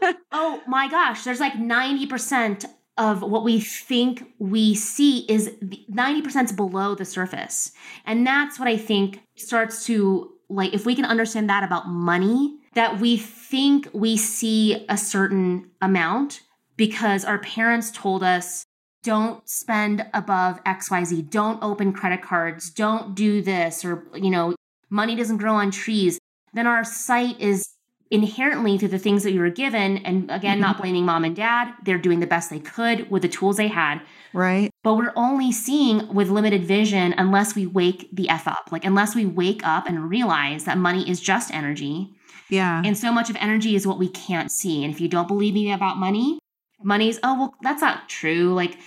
But 0.00 0.16
oh 0.32 0.60
my 0.66 0.88
gosh, 0.88 1.22
there's 1.22 1.38
like 1.38 1.52
90% 1.52 2.64
of 2.98 3.22
what 3.22 3.44
we 3.44 3.60
think 3.60 4.24
we 4.38 4.74
see 4.74 5.20
is 5.28 5.50
90% 5.90 6.44
is 6.44 6.52
below 6.52 6.94
the 6.94 7.04
surface. 7.04 7.72
And 8.04 8.26
that's 8.26 8.58
what 8.58 8.68
I 8.68 8.76
think 8.76 9.22
starts 9.36 9.86
to 9.86 10.32
like 10.50 10.72
if 10.72 10.86
we 10.86 10.94
can 10.94 11.04
understand 11.04 11.48
that 11.50 11.62
about 11.62 11.88
money 11.88 12.56
that 12.74 13.00
we 13.00 13.16
think 13.16 13.88
we 13.92 14.16
see 14.16 14.86
a 14.88 14.96
certain 14.96 15.70
amount 15.80 16.40
because 16.76 17.24
our 17.24 17.38
parents 17.38 17.90
told 17.90 18.22
us 18.22 18.64
don't 19.02 19.46
spend 19.48 20.06
above 20.14 20.62
xyz 20.64 21.28
don't 21.30 21.62
open 21.62 21.92
credit 21.92 22.22
cards. 22.22 22.70
Don't 22.70 23.14
do 23.14 23.42
this 23.42 23.84
or 23.84 24.06
you 24.14 24.30
know 24.30 24.54
money 24.90 25.14
doesn't 25.14 25.36
grow 25.36 25.54
on 25.54 25.70
trees. 25.70 26.18
Then 26.52 26.66
our 26.66 26.84
sight 26.84 27.40
is 27.40 27.64
inherently 28.10 28.78
through 28.78 28.88
the 28.88 28.98
things 28.98 29.22
that 29.22 29.32
you 29.32 29.40
were 29.40 29.50
given 29.50 29.98
and 29.98 30.30
again 30.30 30.54
mm-hmm. 30.54 30.62
not 30.62 30.78
blaming 30.78 31.04
mom 31.04 31.24
and 31.24 31.36
dad 31.36 31.72
they're 31.84 31.98
doing 31.98 32.20
the 32.20 32.26
best 32.26 32.48
they 32.48 32.58
could 32.58 33.10
with 33.10 33.20
the 33.22 33.28
tools 33.28 33.58
they 33.58 33.68
had 33.68 34.00
right 34.32 34.70
but 34.82 34.94
we're 34.94 35.12
only 35.14 35.52
seeing 35.52 36.12
with 36.14 36.30
limited 36.30 36.64
vision 36.64 37.14
unless 37.18 37.54
we 37.54 37.66
wake 37.66 38.08
the 38.12 38.28
f 38.28 38.48
up 38.48 38.68
like 38.72 38.84
unless 38.84 39.14
we 39.14 39.26
wake 39.26 39.60
up 39.62 39.86
and 39.86 40.08
realize 40.08 40.64
that 40.64 40.78
money 40.78 41.08
is 41.08 41.20
just 41.20 41.52
energy 41.52 42.14
yeah. 42.48 42.82
And 42.84 42.96
so 42.96 43.12
much 43.12 43.30
of 43.30 43.36
energy 43.36 43.76
is 43.76 43.86
what 43.86 43.98
we 43.98 44.08
can't 44.08 44.50
see. 44.50 44.84
And 44.84 44.92
if 44.92 45.00
you 45.00 45.08
don't 45.08 45.28
believe 45.28 45.54
me 45.54 45.72
about 45.72 45.98
money, 45.98 46.38
money's, 46.82 47.18
oh, 47.22 47.38
well, 47.38 47.54
that's 47.62 47.82
not 47.82 48.08
true. 48.08 48.54
Like, 48.54 48.78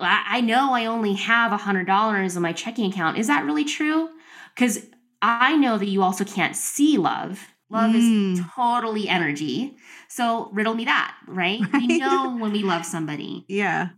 I 0.00 0.40
know 0.40 0.72
I 0.72 0.86
only 0.86 1.14
have 1.14 1.52
a 1.52 1.58
$100 1.58 2.36
in 2.36 2.42
my 2.42 2.52
checking 2.52 2.90
account. 2.90 3.18
Is 3.18 3.26
that 3.26 3.44
really 3.44 3.64
true? 3.64 4.08
Because 4.54 4.86
I 5.20 5.56
know 5.56 5.76
that 5.78 5.88
you 5.88 6.02
also 6.02 6.24
can't 6.24 6.56
see 6.56 6.96
love. 6.98 7.48
Love 7.72 7.92
mm. 7.92 8.34
is 8.34 8.40
totally 8.54 9.08
energy. 9.08 9.76
So 10.08 10.50
riddle 10.52 10.74
me 10.74 10.84
that, 10.84 11.16
right? 11.26 11.60
right? 11.72 11.82
We 11.88 11.98
know 11.98 12.36
when 12.36 12.52
we 12.52 12.62
love 12.62 12.84
somebody. 12.84 13.44
Yeah. 13.48 13.90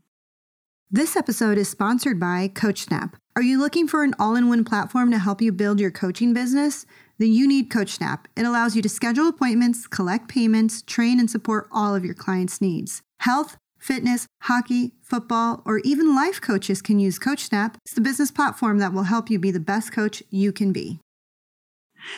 This 0.91 1.17
episode 1.17 1.59
is 1.59 1.69
sponsored 1.69 2.21
by 2.21 2.49
CoachSnap. 2.49 3.15
Are 3.37 3.43
you 3.43 3.59
looking 3.59 3.89
for 3.89 4.05
an 4.05 4.15
all 4.19 4.37
in 4.37 4.49
one 4.49 4.65
platform 4.65 5.11
to 5.11 5.19
help 5.19 5.43
you 5.43 5.51
build 5.51 5.81
your 5.81 5.91
coaching 5.91 6.33
business? 6.33 6.87
then 7.19 7.33
you 7.33 7.47
need 7.47 7.71
CoachSnap. 7.71 8.25
It 8.37 8.45
allows 8.45 8.75
you 8.75 8.83
to 8.83 8.89
schedule 8.89 9.29
appointments, 9.29 9.87
collect 9.87 10.29
payments, 10.29 10.83
train, 10.83 11.21
and 11.21 11.31
support 11.31 11.69
all 11.73 11.95
of 11.95 12.05
your 12.05 12.15
clients' 12.15 12.61
needs. 12.61 13.03
Health, 13.21 13.57
fitness, 13.79 14.27
hockey, 14.43 14.93
football, 15.03 15.63
or 15.65 15.79
even 15.81 16.15
life 16.15 16.41
coaches 16.41 16.83
can 16.83 16.99
use 16.99 17.19
CoachSnap. 17.19 17.77
It's 17.85 17.95
the 17.95 18.01
business 18.01 18.31
platform 18.31 18.79
that 18.79 18.93
will 18.93 19.05
help 19.05 19.31
you 19.31 19.39
be 19.39 19.51
the 19.51 19.61
best 19.61 19.93
coach 19.93 20.23
you 20.31 20.53
can 20.53 20.73
be. 20.73 21.01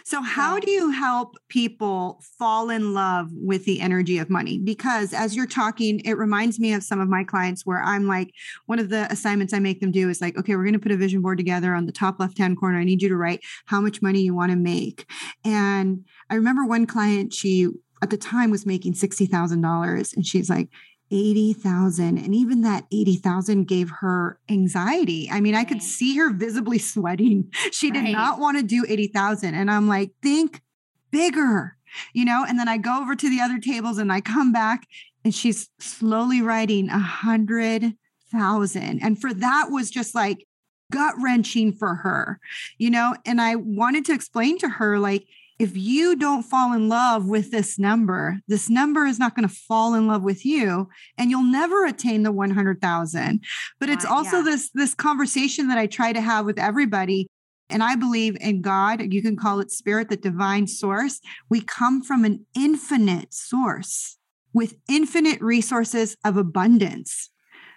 So, 0.04 0.22
how 0.22 0.58
do 0.58 0.70
you 0.70 0.90
help 0.90 1.36
people 1.48 2.22
fall 2.38 2.70
in 2.70 2.94
love 2.94 3.30
with 3.32 3.64
the 3.64 3.80
energy 3.80 4.18
of 4.18 4.30
money? 4.30 4.58
Because 4.58 5.12
as 5.12 5.34
you're 5.34 5.46
talking, 5.46 6.00
it 6.04 6.14
reminds 6.14 6.58
me 6.58 6.72
of 6.72 6.82
some 6.82 7.00
of 7.00 7.08
my 7.08 7.24
clients 7.24 7.64
where 7.64 7.82
I'm 7.82 8.06
like, 8.06 8.32
one 8.66 8.78
of 8.78 8.88
the 8.88 9.10
assignments 9.10 9.52
I 9.52 9.58
make 9.58 9.80
them 9.80 9.92
do 9.92 10.08
is 10.08 10.20
like, 10.20 10.36
okay, 10.38 10.56
we're 10.56 10.64
going 10.64 10.72
to 10.74 10.78
put 10.78 10.92
a 10.92 10.96
vision 10.96 11.22
board 11.22 11.38
together 11.38 11.74
on 11.74 11.86
the 11.86 11.92
top 11.92 12.20
left 12.20 12.38
hand 12.38 12.58
corner. 12.58 12.78
I 12.78 12.84
need 12.84 13.02
you 13.02 13.08
to 13.08 13.16
write 13.16 13.40
how 13.66 13.80
much 13.80 14.02
money 14.02 14.20
you 14.20 14.34
want 14.34 14.50
to 14.50 14.56
make. 14.56 15.10
And 15.44 16.04
I 16.30 16.34
remember 16.34 16.64
one 16.64 16.86
client, 16.86 17.32
she 17.32 17.68
at 18.02 18.10
the 18.10 18.16
time 18.16 18.50
was 18.50 18.66
making 18.66 18.92
$60,000 18.92 20.16
and 20.16 20.26
she's 20.26 20.50
like, 20.50 20.68
80,000 21.10 22.18
and 22.18 22.34
even 22.34 22.62
that 22.62 22.84
80,000 22.90 23.64
gave 23.66 23.90
her 23.90 24.38
anxiety. 24.48 25.28
I 25.30 25.40
mean, 25.40 25.54
I 25.54 25.64
could 25.64 25.82
see 25.82 26.16
her 26.16 26.32
visibly 26.32 26.78
sweating. 26.80 27.52
She 27.72 27.90
did 27.90 28.04
right. 28.04 28.12
not 28.12 28.38
want 28.38 28.58
to 28.58 28.62
do 28.62 28.84
80,000 28.88 29.54
and 29.54 29.70
I'm 29.70 29.88
like, 29.88 30.12
think 30.22 30.62
bigger. 31.10 31.76
You 32.12 32.24
know, 32.24 32.44
and 32.46 32.58
then 32.58 32.68
I 32.68 32.76
go 32.76 33.00
over 33.00 33.14
to 33.14 33.30
the 33.30 33.40
other 33.40 33.58
tables 33.58 33.96
and 33.98 34.12
I 34.12 34.20
come 34.20 34.52
back 34.52 34.86
and 35.24 35.34
she's 35.34 35.70
slowly 35.78 36.42
writing 36.42 36.88
a 36.88 36.98
hundred 36.98 37.94
thousand. 38.30 39.00
And 39.02 39.20
for 39.20 39.32
that 39.32 39.68
was 39.70 39.90
just 39.90 40.14
like 40.14 40.46
gut 40.92 41.14
wrenching 41.20 41.72
for 41.72 41.94
her, 41.96 42.40
you 42.78 42.90
know. 42.90 43.16
And 43.24 43.40
I 43.40 43.56
wanted 43.56 44.04
to 44.06 44.12
explain 44.12 44.58
to 44.58 44.68
her, 44.68 44.98
like, 44.98 45.26
if 45.58 45.76
you 45.76 46.16
don't 46.16 46.42
fall 46.42 46.74
in 46.74 46.88
love 46.88 47.26
with 47.26 47.50
this 47.50 47.78
number, 47.78 48.40
this 48.46 48.68
number 48.68 49.06
is 49.06 49.18
not 49.18 49.34
going 49.34 49.48
to 49.48 49.54
fall 49.54 49.94
in 49.94 50.06
love 50.06 50.22
with 50.22 50.44
you 50.44 50.88
and 51.16 51.30
you'll 51.30 51.42
never 51.42 51.86
attain 51.86 52.22
the 52.22 52.32
100,000. 52.32 53.44
But 53.80 53.88
it's 53.88 54.04
uh, 54.04 54.12
also 54.12 54.38
yeah. 54.38 54.42
this 54.42 54.70
this 54.74 54.94
conversation 54.94 55.68
that 55.68 55.78
I 55.78 55.86
try 55.86 56.12
to 56.12 56.20
have 56.20 56.44
with 56.44 56.58
everybody 56.58 57.28
and 57.68 57.82
I 57.82 57.96
believe 57.96 58.36
in 58.40 58.60
God, 58.60 59.12
you 59.12 59.22
can 59.22 59.36
call 59.36 59.60
it 59.60 59.70
spirit, 59.70 60.08
the 60.08 60.16
divine 60.16 60.66
source. 60.66 61.20
We 61.48 61.60
come 61.60 62.02
from 62.02 62.24
an 62.24 62.46
infinite 62.54 63.34
source 63.34 64.18
with 64.52 64.76
infinite 64.88 65.40
resources 65.40 66.16
of 66.24 66.36
abundance. 66.36 67.30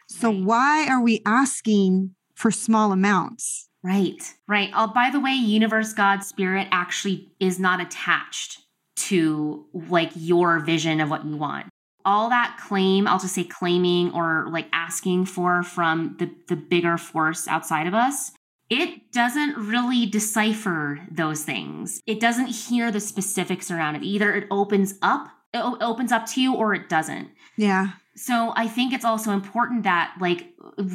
So 0.08 0.30
why 0.32 0.88
are 0.88 1.02
we 1.02 1.22
asking 1.26 2.16
for 2.36 2.52
small 2.52 2.92
amounts? 2.92 3.69
Right, 3.84 4.34
right. 4.48 4.72
Oh, 4.76 4.88
by 4.88 5.10
the 5.10 5.20
way, 5.20 5.32
universe, 5.32 5.94
God, 5.94 6.24
spirit 6.24 6.68
actually 6.72 7.32
is 7.40 7.60
not 7.60 7.80
attached 7.80 8.62
to 8.98 9.66
like 9.74 10.12
your 10.16 10.60
vision 10.60 11.00
of 11.00 11.10
what 11.10 11.26
you 11.26 11.38
want. 11.38 11.68
All 12.04 12.30
that 12.30 12.60
claim, 12.62 13.08
I'll 13.08 13.20
just 13.20 13.36
say 13.36 13.44
claiming 13.44 14.12
or 14.12 14.48
like 14.50 14.68
asking 14.74 15.26
for 15.26 15.64
from 15.64 16.16
the, 16.20 16.30
the 16.48 16.56
bigger 16.56 16.98
force 16.98 17.48
outside 17.48 17.88
of 17.88 17.94
us, 17.94 18.32
it 18.70 19.12
doesn't 19.12 19.58
really 19.58 20.06
decipher 20.06 21.00
those 21.10 21.44
things. 21.44 22.02
It 22.06 22.20
doesn't 22.20 22.48
hear 22.48 22.92
the 22.92 23.00
specifics 23.00 23.72
around 23.72 23.96
it. 23.96 24.04
Either 24.04 24.34
it 24.34 24.48
opens 24.52 24.96
up, 25.02 25.28
it 25.54 25.62
opens 25.82 26.12
up 26.12 26.26
to 26.28 26.42
you 26.42 26.54
or 26.54 26.74
it 26.74 26.90
doesn't. 26.90 27.30
Yeah. 27.58 27.92
So 28.16 28.54
I 28.56 28.68
think 28.68 28.94
it's 28.94 29.06
also 29.06 29.32
important 29.32 29.84
that 29.84 30.16
like 30.20 30.48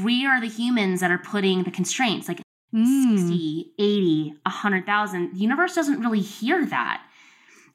we 0.04 0.26
are 0.26 0.40
the 0.40 0.46
humans 0.46 1.00
that 1.00 1.10
are 1.10 1.18
putting 1.18 1.64
the 1.64 1.70
constraints. 1.70 2.28
Like 2.28 2.40
mm. 2.74 3.18
60, 3.18 3.72
80, 3.78 4.34
100,000. 4.44 5.34
The 5.34 5.38
universe 5.38 5.74
doesn't 5.74 6.00
really 6.00 6.20
hear 6.20 6.66
that. 6.66 7.02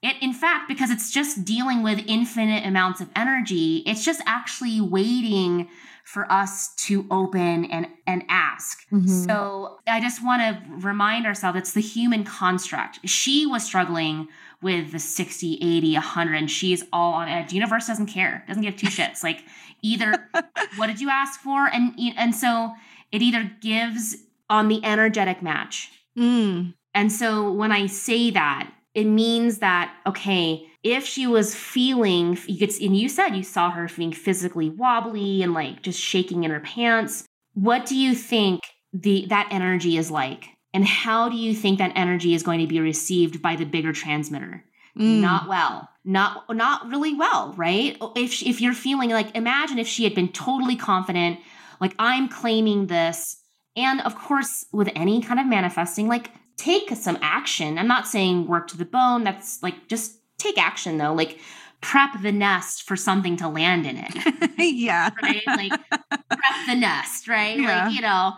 It, 0.02 0.16
in 0.22 0.34
fact, 0.34 0.70
because 0.70 0.92
it's 0.92 1.12
just 1.12 1.44
dealing 1.44 1.84
with 1.84 2.00
infinite 2.08 2.66
amounts 2.66 3.02
of 3.02 3.10
energy, 3.16 3.84
it's 3.86 4.06
just 4.06 4.22
actually 4.26 4.80
waiting 4.80 5.68
for 6.10 6.32
us 6.32 6.74
to 6.76 7.06
open 7.12 7.66
and, 7.66 7.88
and 8.08 8.24
ask. 8.30 8.88
Mm-hmm. 8.90 9.08
So 9.08 9.80
I 9.86 10.00
just 10.00 10.24
want 10.24 10.42
to 10.42 10.60
remind 10.78 11.28
ourselves 11.28 11.60
it's 11.60 11.74
the 11.74 11.82
human 11.82 12.24
construct. 12.24 13.00
She 13.08 13.46
was 13.46 13.64
struggling 13.64 14.28
with 14.62 14.92
the 14.92 15.00
60, 15.00 15.60
80, 15.62 15.94
100, 15.94 16.34
and 16.36 16.50
she's 16.50 16.84
all 16.92 17.14
on 17.14 17.28
edge. 17.28 17.54
Universe 17.54 17.86
doesn't 17.86 18.08
care, 18.08 18.44
doesn't 18.48 18.64
give 18.64 18.76
two 18.76 18.88
shits. 18.88 19.22
Like, 19.22 19.44
either 19.82 20.30
what 20.78 20.88
did 20.88 21.00
you 21.00 21.10
ask 21.10 21.40
for? 21.42 21.68
And, 21.68 21.94
and 22.18 22.34
so 22.34 22.72
it 23.12 23.22
either 23.22 23.52
gives 23.62 24.16
on 24.50 24.68
the 24.68 24.84
energetic 24.84 25.42
match. 25.42 25.92
Mm. 26.18 26.74
And 26.94 27.12
so 27.12 27.52
when 27.52 27.72
I 27.72 27.86
say 27.86 28.32
that, 28.32 28.72
it 28.94 29.06
means 29.06 29.60
that, 29.60 29.96
okay, 30.08 30.68
if 30.84 31.06
she 31.06 31.28
was 31.28 31.54
feeling, 31.54 32.38
you 32.48 32.58
could, 32.58 32.72
and 32.82 32.98
you 32.98 33.10
said 33.10 33.30
you 33.30 33.44
saw 33.44 33.70
her 33.72 33.90
being 33.96 34.14
physically 34.14 34.70
wobbly 34.70 35.44
and 35.44 35.54
like 35.54 35.84
just 35.84 36.00
shaking 36.00 36.44
in 36.44 36.52
her 36.52 36.60
pants, 36.60 37.26
what 37.54 37.86
do 37.86 37.96
you 37.96 38.16
think 38.16 38.62
the 38.94 39.26
that 39.28 39.50
energy 39.52 39.98
is 39.98 40.10
like? 40.10 40.46
And 40.74 40.86
how 40.86 41.30
do 41.30 41.36
you 41.36 41.54
think 41.54 41.80
that 41.80 41.92
energy 41.96 42.34
is 42.34 42.44
going 42.44 42.60
to 42.60 42.68
be 42.68 42.80
received 42.80 43.42
by 43.42 43.56
the 43.56 43.66
bigger 43.66 43.92
transmitter? 43.92 44.64
Mm. 44.98 45.22
Not 45.22 45.48
well. 45.48 45.90
Not 46.06 46.56
not 46.56 46.88
really 46.90 47.14
well, 47.14 47.54
right? 47.58 47.98
If 48.16 48.42
if 48.42 48.62
you're 48.62 48.74
feeling 48.74 49.10
like 49.10 49.36
imagine 49.36 49.80
if 49.80 49.88
she 49.88 50.04
had 50.06 50.16
been 50.16 50.32
totally 50.32 50.76
confident, 50.76 51.40
like 51.80 51.94
I'm 52.00 52.30
claiming 52.30 52.88
this 52.88 53.38
and 53.76 54.02
of 54.02 54.18
course, 54.18 54.66
with 54.72 54.90
any 54.96 55.22
kind 55.22 55.40
of 55.40 55.46
manifesting, 55.46 56.08
like 56.08 56.32
take 56.58 56.90
some 56.96 57.18
action. 57.22 57.78
I'm 57.78 57.88
not 57.88 58.08
saying 58.08 58.48
work 58.48 58.68
to 58.70 58.78
the 58.78 58.86
bone. 58.86 59.24
That's 59.24 59.64
like 59.64 59.88
just 59.88 60.20
take 60.38 60.58
action 60.58 60.98
though. 60.98 61.14
Like 61.14 61.40
prep 61.82 62.22
the 62.22 62.32
nest 62.32 62.84
for 62.84 62.96
something 62.96 63.38
to 63.38 63.48
land 63.48 63.86
in 63.86 63.98
it. 63.98 64.54
yeah. 64.58 65.10
Right? 65.22 65.44
Like 65.48 65.72
prep 65.90 66.68
the 66.68 66.76
nest, 66.76 67.28
right? 67.28 67.58
Yeah. 67.58 67.86
Like, 67.86 67.96
you 67.96 68.02
know, 68.02 68.34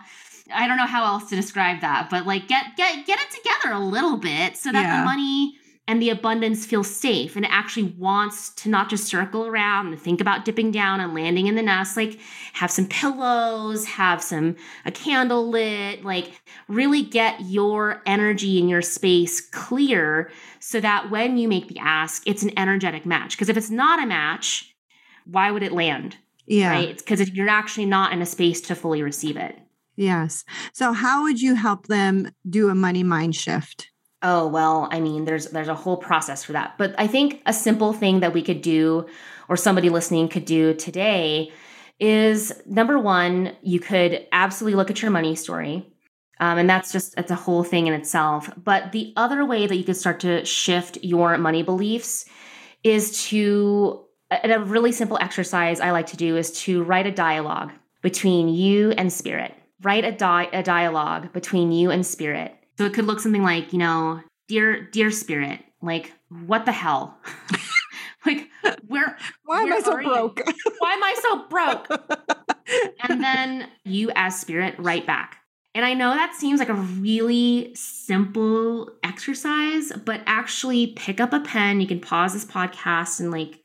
I 0.54 0.66
don't 0.66 0.76
know 0.76 0.86
how 0.86 1.04
else 1.04 1.28
to 1.30 1.36
describe 1.36 1.80
that, 1.80 2.08
but 2.10 2.26
like 2.26 2.48
get 2.48 2.76
get 2.76 3.06
get 3.06 3.18
it 3.20 3.30
together 3.30 3.74
a 3.74 3.80
little 3.80 4.16
bit 4.16 4.56
so 4.56 4.70
that 4.72 4.82
yeah. 4.82 5.00
the 5.00 5.04
money 5.04 5.58
and 5.88 6.00
the 6.00 6.10
abundance 6.10 6.64
feels 6.64 6.94
safe 6.94 7.34
and 7.34 7.44
it 7.44 7.50
actually 7.52 7.94
wants 7.98 8.50
to 8.50 8.68
not 8.68 8.88
just 8.88 9.06
circle 9.06 9.46
around 9.46 9.88
and 9.88 10.00
think 10.00 10.20
about 10.20 10.44
dipping 10.44 10.70
down 10.70 11.00
and 11.00 11.14
landing 11.14 11.48
in 11.48 11.54
the 11.54 11.62
nest 11.62 11.96
like 11.96 12.18
have 12.54 12.70
some 12.70 12.86
pillows 12.86 13.86
have 13.86 14.22
some 14.22 14.54
a 14.84 14.92
candle 14.92 15.48
lit 15.48 16.04
like 16.04 16.40
really 16.68 17.02
get 17.02 17.40
your 17.42 18.02
energy 18.06 18.58
in 18.58 18.68
your 18.68 18.82
space 18.82 19.40
clear 19.40 20.30
so 20.60 20.80
that 20.80 21.10
when 21.10 21.36
you 21.36 21.48
make 21.48 21.68
the 21.68 21.78
ask 21.78 22.22
it's 22.26 22.42
an 22.42 22.56
energetic 22.58 23.04
match. 23.04 23.32
Because 23.32 23.48
if 23.48 23.56
it's 23.56 23.70
not 23.70 24.02
a 24.02 24.06
match 24.06 24.74
why 25.24 25.50
would 25.50 25.62
it 25.62 25.72
land? 25.72 26.16
Yeah. 26.46 26.70
Right? 26.70 26.96
Because 26.96 27.30
you're 27.30 27.48
actually 27.48 27.86
not 27.86 28.12
in 28.12 28.20
a 28.20 28.26
space 28.26 28.60
to 28.62 28.74
fully 28.74 29.02
receive 29.02 29.36
it. 29.36 29.56
Yes. 29.94 30.44
So 30.72 30.92
how 30.92 31.22
would 31.22 31.40
you 31.40 31.54
help 31.54 31.86
them 31.86 32.32
do 32.48 32.68
a 32.68 32.74
money 32.74 33.04
mind 33.04 33.36
shift 33.36 33.91
oh 34.22 34.46
well 34.46 34.88
i 34.90 35.00
mean 35.00 35.24
there's 35.24 35.46
there's 35.48 35.68
a 35.68 35.74
whole 35.74 35.96
process 35.96 36.44
for 36.44 36.52
that. 36.52 36.74
But 36.78 36.94
i 36.98 37.06
think 37.06 37.42
a 37.46 37.52
simple 37.52 37.92
thing 37.92 38.20
that 38.20 38.32
we 38.32 38.42
could 38.42 38.62
do 38.62 39.06
or 39.48 39.56
somebody 39.56 39.88
listening 39.90 40.28
could 40.28 40.44
do 40.44 40.74
today 40.74 41.52
is 42.00 42.52
number 42.66 42.98
one 42.98 43.54
you 43.62 43.78
could 43.78 44.26
absolutely 44.32 44.76
look 44.76 44.90
at 44.90 45.02
your 45.02 45.10
money 45.10 45.34
story. 45.34 45.86
Um, 46.40 46.58
and 46.58 46.68
that's 46.68 46.90
just 46.90 47.14
it's 47.16 47.30
a 47.30 47.36
whole 47.36 47.62
thing 47.62 47.86
in 47.86 47.94
itself. 47.94 48.50
But 48.56 48.90
the 48.90 49.12
other 49.16 49.44
way 49.44 49.66
that 49.66 49.76
you 49.76 49.84
could 49.84 49.96
start 49.96 50.18
to 50.20 50.44
shift 50.44 50.98
your 51.02 51.38
money 51.38 51.62
beliefs 51.62 52.24
is 52.82 53.26
to 53.28 54.04
a 54.30 54.58
really 54.58 54.92
simple 54.92 55.18
exercise 55.20 55.78
i 55.78 55.90
like 55.90 56.06
to 56.06 56.16
do 56.16 56.36
is 56.36 56.50
to 56.62 56.82
write 56.82 57.06
a 57.06 57.12
dialogue 57.12 57.70
between 58.00 58.48
you 58.48 58.90
and 58.92 59.12
spirit. 59.12 59.54
Write 59.82 60.04
a, 60.04 60.12
di- 60.12 60.48
a 60.52 60.62
dialogue 60.62 61.32
between 61.32 61.70
you 61.70 61.90
and 61.90 62.04
spirit 62.04 62.56
so 62.82 62.86
it 62.86 62.94
could 62.94 63.06
look 63.06 63.20
something 63.20 63.44
like, 63.44 63.72
you 63.72 63.78
know, 63.78 64.20
dear 64.48 64.82
dear 64.90 65.12
spirit, 65.12 65.60
like 65.82 66.12
what 66.46 66.64
the 66.64 66.72
hell? 66.72 67.16
like 68.26 68.48
where 68.88 69.16
why 69.44 69.62
where 69.62 69.72
am 69.72 69.78
I 69.78 69.80
so 69.84 70.02
broke? 70.02 70.40
why 70.80 70.92
am 70.92 71.04
I 71.04 71.14
so 71.22 71.46
broke? 71.48 71.88
and 73.08 73.22
then 73.22 73.68
you 73.84 74.10
as 74.16 74.40
spirit 74.40 74.74
write 74.78 75.06
back. 75.06 75.36
And 75.76 75.84
I 75.84 75.94
know 75.94 76.10
that 76.10 76.34
seems 76.34 76.58
like 76.58 76.70
a 76.70 76.74
really 76.74 77.72
simple 77.76 78.90
exercise, 79.04 79.92
but 80.04 80.22
actually 80.26 80.88
pick 80.88 81.20
up 81.20 81.32
a 81.32 81.38
pen. 81.38 81.80
You 81.80 81.86
can 81.86 82.00
pause 82.00 82.32
this 82.32 82.44
podcast 82.44 83.20
and 83.20 83.30
like 83.30 83.62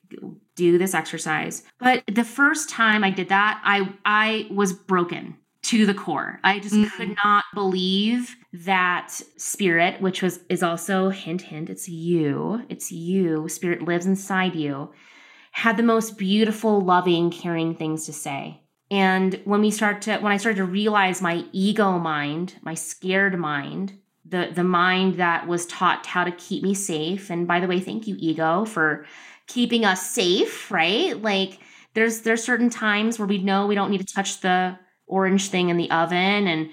do 0.56 0.78
this 0.78 0.94
exercise. 0.94 1.64
But 1.80 2.04
the 2.06 2.24
first 2.24 2.70
time 2.70 3.04
I 3.04 3.10
did 3.10 3.30
that, 3.30 3.60
I 3.66 3.92
I 4.06 4.48
was 4.52 4.74
broken 4.74 5.38
to 5.68 5.86
the 5.86 5.94
core. 5.94 6.40
I 6.44 6.60
just 6.60 6.74
mm-hmm. 6.74 6.96
could 6.96 7.16
not 7.24 7.44
believe 7.54 8.38
that 8.54 9.10
spirit, 9.36 10.02
which 10.02 10.22
was 10.22 10.40
is 10.50 10.64
also 10.64 11.10
hint 11.10 11.42
hint, 11.42 11.70
it's 11.70 11.90
you. 11.90 12.64
It's 12.70 12.92
you. 12.92 13.50
Spirit 13.50 13.82
lives 13.82 14.06
inside 14.06 14.56
you. 14.56 14.92
Had 15.52 15.76
the 15.76 15.84
most 15.84 16.18
beautiful, 16.18 16.80
loving, 16.80 17.32
caring 17.32 17.76
things 17.76 18.06
to 18.06 18.14
say. 18.14 18.62
And 18.90 19.42
when 19.44 19.60
we 19.60 19.72
start 19.72 20.02
to 20.04 20.18
when 20.20 20.32
I 20.32 20.38
started 20.38 20.58
to 20.58 20.66
realize 20.66 21.22
my 21.22 21.44
ego 21.52 22.00
mind, 22.00 22.56
my 22.62 22.74
scared 22.74 23.38
mind, 23.38 23.94
the 24.26 24.52
the 24.54 24.64
mind 24.64 25.16
that 25.16 25.48
was 25.48 25.66
taught 25.66 26.06
how 26.06 26.24
to 26.24 26.32
keep 26.32 26.64
me 26.64 26.74
safe. 26.74 27.30
And 27.30 27.46
by 27.46 27.60
the 27.60 27.68
way, 27.68 27.82
thank 27.82 28.08
you, 28.08 28.16
ego, 28.20 28.64
for 28.64 29.06
keeping 29.48 29.84
us 29.84 30.10
safe, 30.10 30.72
right? 30.72 31.22
Like 31.22 31.60
there's 31.94 32.22
there's 32.22 32.44
certain 32.44 32.70
times 32.70 33.20
where 33.20 33.28
we 33.28 33.40
know 33.40 33.68
we 33.68 33.76
don't 33.76 33.92
need 33.92 34.08
to 34.08 34.14
touch 34.14 34.40
the 34.40 34.80
orange 35.08 35.50
thing 35.50 35.70
in 35.70 35.78
the 35.78 35.90
oven 35.90 36.48
and 36.48 36.70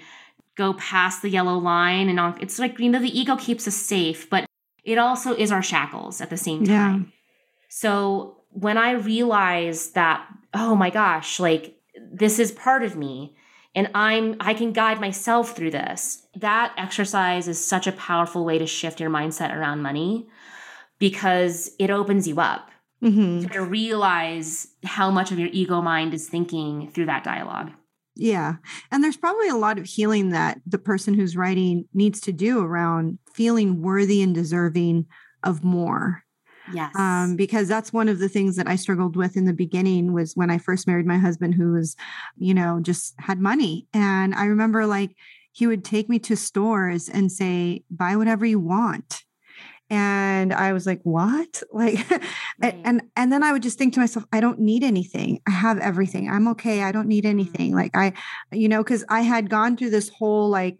go 0.55 0.73
past 0.73 1.21
the 1.21 1.29
yellow 1.29 1.57
line 1.57 2.09
and 2.09 2.19
on, 2.19 2.37
it's 2.41 2.59
like 2.59 2.79
you 2.79 2.89
know 2.89 2.99
the 2.99 3.19
ego 3.19 3.35
keeps 3.35 3.67
us 3.67 3.75
safe 3.75 4.29
but 4.29 4.45
it 4.83 4.97
also 4.97 5.33
is 5.33 5.51
our 5.51 5.63
shackles 5.63 6.21
at 6.21 6.29
the 6.29 6.37
same 6.37 6.65
time 6.65 7.03
yeah. 7.05 7.11
so 7.69 8.37
when 8.51 8.77
i 8.77 8.91
realized 8.91 9.95
that 9.95 10.25
oh 10.53 10.75
my 10.75 10.89
gosh 10.89 11.39
like 11.39 11.77
this 12.11 12.39
is 12.39 12.51
part 12.51 12.83
of 12.83 12.95
me 12.95 13.35
and 13.73 13.89
i'm 13.93 14.35
i 14.39 14.53
can 14.53 14.71
guide 14.71 14.99
myself 14.99 15.55
through 15.55 15.71
this 15.71 16.25
that 16.35 16.73
exercise 16.77 17.47
is 17.47 17.65
such 17.65 17.87
a 17.87 17.91
powerful 17.93 18.45
way 18.45 18.57
to 18.57 18.65
shift 18.65 18.99
your 18.99 19.09
mindset 19.09 19.55
around 19.55 19.81
money 19.81 20.27
because 20.99 21.71
it 21.79 21.89
opens 21.89 22.27
you 22.27 22.39
up 22.39 22.71
mm-hmm. 23.03 23.47
to 23.47 23.61
realize 23.61 24.67
how 24.83 25.11
much 25.11 25.31
of 25.31 25.39
your 25.39 25.49
ego 25.51 25.81
mind 25.81 26.13
is 26.13 26.29
thinking 26.29 26.89
through 26.91 27.05
that 27.05 27.23
dialogue 27.23 27.71
yeah. 28.15 28.55
And 28.91 29.03
there's 29.03 29.17
probably 29.17 29.49
a 29.49 29.55
lot 29.55 29.77
of 29.77 29.85
healing 29.85 30.29
that 30.29 30.59
the 30.65 30.77
person 30.77 31.13
who's 31.13 31.35
writing 31.35 31.85
needs 31.93 32.21
to 32.21 32.31
do 32.31 32.63
around 32.63 33.19
feeling 33.33 33.81
worthy 33.81 34.21
and 34.21 34.33
deserving 34.33 35.05
of 35.43 35.63
more. 35.63 36.23
Yes. 36.73 36.95
Um, 36.95 37.35
because 37.35 37.67
that's 37.67 37.93
one 37.93 38.09
of 38.09 38.19
the 38.19 38.29
things 38.29 38.55
that 38.55 38.67
I 38.67 38.75
struggled 38.75 39.15
with 39.15 39.37
in 39.37 39.45
the 39.45 39.53
beginning 39.53 40.13
was 40.13 40.35
when 40.35 40.49
I 40.49 40.57
first 40.57 40.87
married 40.87 41.05
my 41.05 41.17
husband, 41.17 41.53
who 41.53 41.73
was, 41.73 41.95
you 42.37 42.53
know, 42.53 42.79
just 42.81 43.13
had 43.19 43.39
money. 43.39 43.87
And 43.93 44.33
I 44.33 44.45
remember 44.45 44.85
like 44.87 45.15
he 45.51 45.67
would 45.67 45.85
take 45.85 46.09
me 46.09 46.17
to 46.19 46.35
stores 46.35 47.07
and 47.07 47.31
say, 47.31 47.83
buy 47.91 48.15
whatever 48.15 48.45
you 48.45 48.59
want 48.59 49.23
and 49.89 50.53
i 50.53 50.73
was 50.73 50.85
like 50.85 51.01
what? 51.03 51.61
Like 51.73 51.99
right. 52.61 52.79
and 52.83 53.01
and 53.15 53.31
then 53.31 53.43
i 53.43 53.51
would 53.51 53.63
just 53.63 53.77
think 53.77 53.93
to 53.95 53.99
myself 53.99 54.25
i 54.31 54.39
don't 54.39 54.59
need 54.59 54.83
anything. 54.83 55.41
I 55.47 55.51
have 55.51 55.77
everything. 55.79 56.29
I'm 56.29 56.47
okay. 56.49 56.83
I 56.83 56.91
don't 56.91 57.07
need 57.07 57.25
anything. 57.25 57.71
Mm-hmm. 57.71 57.79
like 57.79 57.95
i 57.95 58.13
you 58.51 58.69
know 58.69 58.83
because 58.83 59.03
i 59.09 59.21
had 59.21 59.49
gone 59.49 59.77
through 59.77 59.91
this 59.91 60.09
whole 60.09 60.49
like 60.49 60.77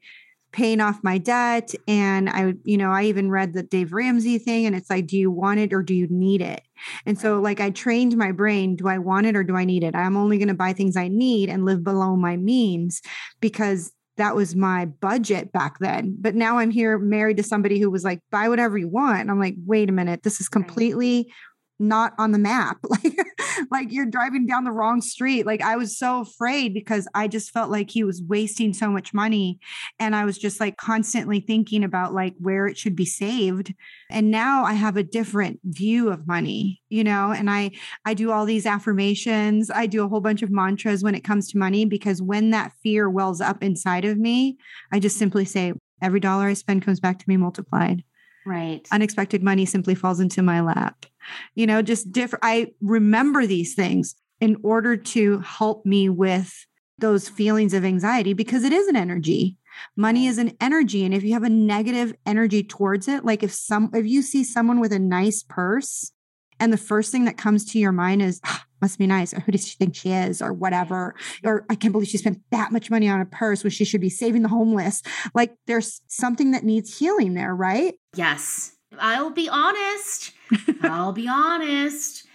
paying 0.56 0.80
off 0.80 1.04
my 1.04 1.18
debt 1.18 1.76
and 1.86 2.30
i 2.30 2.54
you 2.64 2.78
know 2.78 2.90
i 2.90 3.04
even 3.04 3.30
read 3.30 3.52
the 3.52 3.62
dave 3.62 3.92
ramsey 3.92 4.38
thing 4.38 4.66
and 4.66 4.74
it's 4.74 4.90
like 4.90 5.06
do 5.06 5.18
you 5.18 5.30
want 5.30 5.60
it 5.60 5.74
or 5.74 5.84
do 5.84 5.94
you 5.94 6.08
need 6.10 6.42
it? 6.42 6.62
And 7.06 7.20
so 7.20 7.42
like 7.42 7.60
i 7.60 7.70
trained 7.70 8.16
my 8.16 8.32
brain 8.32 8.78
do 8.78 8.88
i 8.88 8.98
want 8.98 9.26
it 9.26 9.36
or 9.36 9.44
do 9.44 9.58
i 9.58 9.66
need 9.66 9.84
it? 9.84 9.96
I'm 9.96 10.16
only 10.16 10.38
going 10.38 10.48
to 10.48 10.54
buy 10.54 10.72
things 10.72 10.96
i 10.96 11.10
need 11.10 11.50
and 11.50 11.66
live 11.66 11.84
below 11.84 12.16
my 12.16 12.38
means 12.38 13.02
because 13.42 13.92
that 14.18 14.36
was 14.36 14.56
my 14.56 14.86
budget 14.86 15.52
back 15.52 15.80
then. 15.80 16.16
But 16.20 16.36
now 16.36 16.58
I'm 16.58 16.72
here 16.72 16.98
married 16.98 17.38
to 17.38 17.44
somebody 17.44 17.80
who 17.80 17.90
was 17.90 18.04
like, 18.04 18.20
buy 18.32 18.50
whatever 18.50 18.78
you 18.78 18.88
want. 18.88 19.22
And 19.22 19.32
I'm 19.32 19.40
like, 19.40 19.56
wait 19.66 19.90
a 19.90 19.94
minute, 19.94 20.24
this 20.24 20.40
is 20.40 20.48
completely 20.48 21.32
not 21.80 22.14
on 22.18 22.32
the 22.32 22.40
map 22.40 22.78
like 22.90 23.25
like 23.72 23.92
you're 23.92 24.06
driving 24.06 24.46
down 24.46 24.64
the 24.64 24.72
wrong 24.72 25.02
street. 25.02 25.46
Like 25.46 25.62
i 25.62 25.76
was 25.76 25.98
so 25.98 26.22
afraid 26.22 26.74
because 26.74 27.08
i 27.14 27.28
just 27.28 27.52
felt 27.52 27.72
like 27.72 27.90
he 27.90 28.04
was 28.04 28.22
wasting 28.22 28.74
so 28.74 28.90
much 28.90 29.14
money. 29.14 29.60
And 30.00 30.16
i 30.16 30.26
was 30.26 30.38
just 30.38 30.60
like 30.60 30.78
constantly 30.78 31.40
thinking 31.40 31.84
about 31.84 32.14
like 32.14 32.34
where 32.40 32.68
it 32.68 32.78
should 32.78 32.96
be 32.96 33.06
saved. 33.06 33.74
And 34.10 34.32
now 34.32 34.64
i 34.64 34.74
have 34.74 34.98
a 34.98 35.04
different 35.04 35.60
view 35.64 36.10
of 36.10 36.28
money 36.28 36.82
you 36.90 37.04
know? 37.04 37.32
And 37.32 37.50
i 37.50 37.72
i 38.06 38.14
do 38.14 38.32
all 38.32 38.46
these 38.46 38.66
affirmations. 38.66 39.70
I 39.70 39.86
do 39.86 40.04
a 40.04 40.08
whole 40.08 40.22
bunch 40.22 40.42
of 40.42 40.52
mantras 40.52 41.04
when 41.04 41.16
it 41.16 41.24
comes 41.24 41.50
to 41.50 41.58
money 41.58 41.86
because 41.86 42.22
when 42.22 42.52
that 42.52 42.72
fear 42.82 43.10
wells 43.10 43.42
up 43.42 43.62
inside 43.62 44.06
of 44.06 44.18
me 44.18 44.58
i 44.92 45.00
just 45.00 45.18
simply 45.18 45.46
say 45.46 45.74
every 46.02 46.20
dollar 46.20 46.48
i 46.48 46.54
spend 46.54 46.84
comes 46.84 47.00
back 47.00 47.20
to 47.20 47.26
me 47.28 47.38
multiplied. 47.38 48.04
Right. 48.46 48.88
Unexpected 48.92 49.42
money 49.44 49.66
simply 49.66 49.96
falls 49.96 50.20
into 50.20 50.44
my 50.44 50.62
lap. 50.62 51.06
You 51.56 51.68
know, 51.68 51.82
just 51.82 52.12
different. 52.12 52.44
I 52.46 52.74
remember 52.82 53.46
these 53.46 53.76
things 53.76 54.16
in 54.40 54.58
order 54.64 54.98
to 54.98 55.40
help 55.40 55.86
me 55.86 56.10
with 56.10 56.66
those 56.98 57.28
feelings 57.28 57.74
of 57.74 57.84
anxiety 57.84 58.34
because 58.34 58.64
it 58.64 58.72
is 58.72 58.88
an 58.88 58.96
energy. 58.96 59.58
Money 59.96 60.28
is 60.28 60.38
an 60.38 60.56
energy. 60.62 61.04
And 61.04 61.14
if 61.14 61.24
you 61.24 61.34
have 61.34 61.44
a 61.44 61.50
negative 61.50 62.14
energy 62.26 62.64
towards 62.64 63.08
it, 63.08 63.26
like 63.26 63.44
if 63.44 63.52
some, 63.52 63.92
if 63.94 64.06
you 64.06 64.22
see 64.22 64.44
someone 64.44 64.80
with 64.80 64.94
a 64.94 65.00
nice 65.00 65.44
purse 65.44 66.12
and 66.60 66.72
the 66.72 66.78
first 66.78 67.12
thing 67.12 67.26
that 67.26 67.38
comes 67.38 67.66
to 67.66 67.80
your 67.80 67.92
mind 67.92 68.22
is, 68.22 68.40
oh, 68.46 68.60
must 68.82 68.98
be 69.00 69.08
nice, 69.08 69.34
or 69.34 69.40
who 69.42 69.52
does 69.52 69.68
she 69.68 69.76
think 69.76 69.96
she 69.96 70.12
is, 70.12 70.42
or 70.42 70.54
whatever, 70.54 71.16
or 71.44 71.66
I 71.70 71.76
can't 71.76 71.92
believe 71.92 72.08
she 72.08 72.18
spent 72.18 72.40
that 72.52 72.72
much 72.72 72.90
money 72.90 73.10
on 73.10 73.20
a 73.20 73.26
purse 73.26 73.64
when 73.64 73.72
she 73.72 73.84
should 73.84 74.00
be 74.00 74.10
saving 74.10 74.44
the 74.44 74.50
homeless. 74.50 75.02
Like 75.34 75.56
there's 75.68 76.02
something 76.08 76.52
that 76.52 76.64
needs 76.64 76.98
healing 76.98 77.34
there, 77.34 77.54
right? 77.54 77.96
Yes. 78.16 78.76
I'll 78.98 79.32
be 79.32 79.50
honest. 79.50 80.32
I'll 80.84 81.14
be 81.14 81.28
honest. 81.28 82.26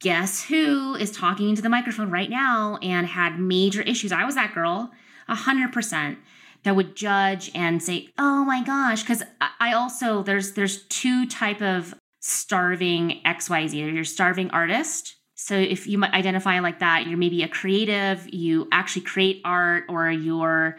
Guess 0.00 0.44
who 0.44 0.94
is 0.94 1.10
talking 1.10 1.50
into 1.50 1.62
the 1.62 1.68
microphone 1.68 2.10
right 2.10 2.30
now 2.30 2.78
and 2.82 3.06
had 3.06 3.38
major 3.38 3.82
issues? 3.82 4.12
I 4.12 4.24
was 4.24 4.34
that 4.34 4.54
girl, 4.54 4.90
a 5.28 5.34
hundred 5.34 5.72
percent 5.72 6.18
that 6.62 6.76
would 6.76 6.96
judge 6.96 7.50
and 7.54 7.82
say, 7.82 8.08
"Oh 8.16 8.44
my 8.44 8.62
gosh," 8.62 9.02
because 9.02 9.22
I 9.60 9.72
also 9.72 10.22
there's 10.22 10.52
there's 10.52 10.84
two 10.84 11.26
type 11.26 11.60
of 11.60 11.94
starving 12.20 13.20
XYZ. 13.24 13.74
You're 13.74 14.04
starving 14.04 14.50
artist. 14.50 15.16
So 15.34 15.56
if 15.56 15.86
you 15.86 16.02
identify 16.04 16.60
like 16.60 16.80
that, 16.80 17.06
you're 17.06 17.18
maybe 17.18 17.42
a 17.42 17.48
creative, 17.48 18.28
you 18.32 18.68
actually 18.72 19.02
create 19.02 19.40
art, 19.44 19.84
or 19.88 20.10
you're 20.10 20.76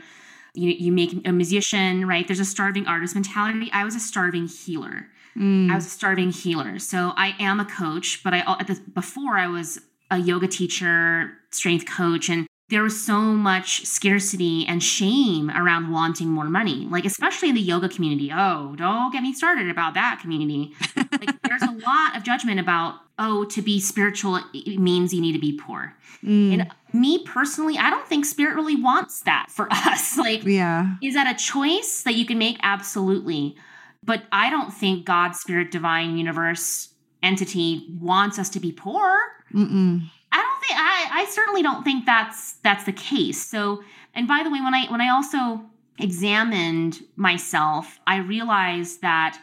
you, 0.54 0.70
you 0.72 0.92
make 0.92 1.26
a 1.26 1.32
musician, 1.32 2.08
right? 2.08 2.28
There's 2.28 2.40
a 2.40 2.46
starving 2.46 2.86
artist 2.86 3.16
mentality. 3.16 3.70
I 3.72 3.86
was 3.86 3.96
a 3.96 4.00
starving 4.00 4.48
healer. 4.48 5.08
Mm. 5.38 5.72
I 5.72 5.76
was 5.76 5.86
a 5.86 5.90
starving 5.90 6.32
healer. 6.32 6.80
So 6.80 7.14
I 7.16 7.36
am 7.40 7.60
a 7.60 7.66
coach, 7.66 8.22
but 8.24 8.34
I 8.34 8.40
at 8.60 8.68
the, 8.68 8.80
before 8.94 9.38
I 9.38 9.48
was 9.48 9.80
a 10.10 10.18
yoga 10.18 10.48
teacher, 10.48 11.38
strength 11.52 11.86
coach, 11.86 12.30
and 12.30 12.48
there 12.72 12.84
was 12.84 13.04
so 13.06 13.20
much 13.20 13.86
scarcity 13.86 14.66
and 14.66 14.82
shame 14.82 15.52
around 15.52 15.92
wanting 15.92 16.30
more 16.30 16.50
money, 16.50 16.88
like 16.90 17.04
especially 17.04 17.50
in 17.50 17.56
the 17.56 17.62
yoga 17.62 17.90
community. 17.90 18.32
Oh, 18.34 18.76
don't 18.78 19.12
get 19.12 19.22
me 19.22 19.34
started 19.34 19.70
about 19.70 19.94
that 19.96 20.20
community. 20.22 20.74
like 20.96 21.42
there's 21.44 21.62
a 21.64 21.72
lot 21.86 22.16
of 22.16 22.24
judgment 22.24 22.62
about, 22.62 22.96
oh, 23.20 23.44
to 23.46 23.62
be 23.62 23.82
spiritual 23.82 24.40
it 24.54 24.80
means 24.80 25.14
you 25.14 25.20
need 25.20 25.34
to 25.34 25.40
be 25.40 25.58
poor. 25.58 25.94
Mm. 26.24 26.54
And 26.54 26.72
me 26.94 27.24
personally, 27.26 27.78
I 27.78 27.90
don't 27.90 28.08
think 28.08 28.26
spirit 28.26 28.56
really 28.56 28.82
wants 28.82 29.22
that 29.24 29.48
for 29.50 29.68
us. 29.72 30.18
like, 30.18 30.46
yeah. 30.46 30.96
is 31.02 31.14
that 31.16 31.28
a 31.28 31.38
choice 31.38 32.04
that 32.04 32.16
you 32.16 32.26
can 32.26 32.38
make? 32.38 32.58
Absolutely. 32.64 33.58
But 34.04 34.24
I 34.32 34.50
don't 34.50 34.74
think 34.74 35.06
God, 35.06 35.36
spirit, 35.36 35.72
divine, 35.72 36.18
universe, 36.18 36.90
entity 37.22 37.88
wants 38.00 38.40
us 38.40 38.50
to 38.50 38.60
be 38.60 38.72
poor. 38.72 39.18
Mm-mm. 39.54 40.02
I 40.32 40.42
don't 40.42 40.62
think 40.62 40.80
I, 40.80 41.22
I 41.22 41.26
certainly 41.30 41.62
don't 41.62 41.84
think 41.84 42.06
that's 42.06 42.54
that's 42.64 42.86
the 42.86 42.94
case. 42.94 43.46
So, 43.46 43.84
and 44.14 44.28
by 44.28 44.42
the 44.44 44.50
way, 44.50 44.62
when 44.62 44.74
I 44.74 44.90
when 44.90 45.02
I 45.02 45.10
also 45.10 45.62
examined 46.00 47.02
myself, 47.16 48.00
I 48.08 48.18
realized 48.18 49.02
that 49.02 49.40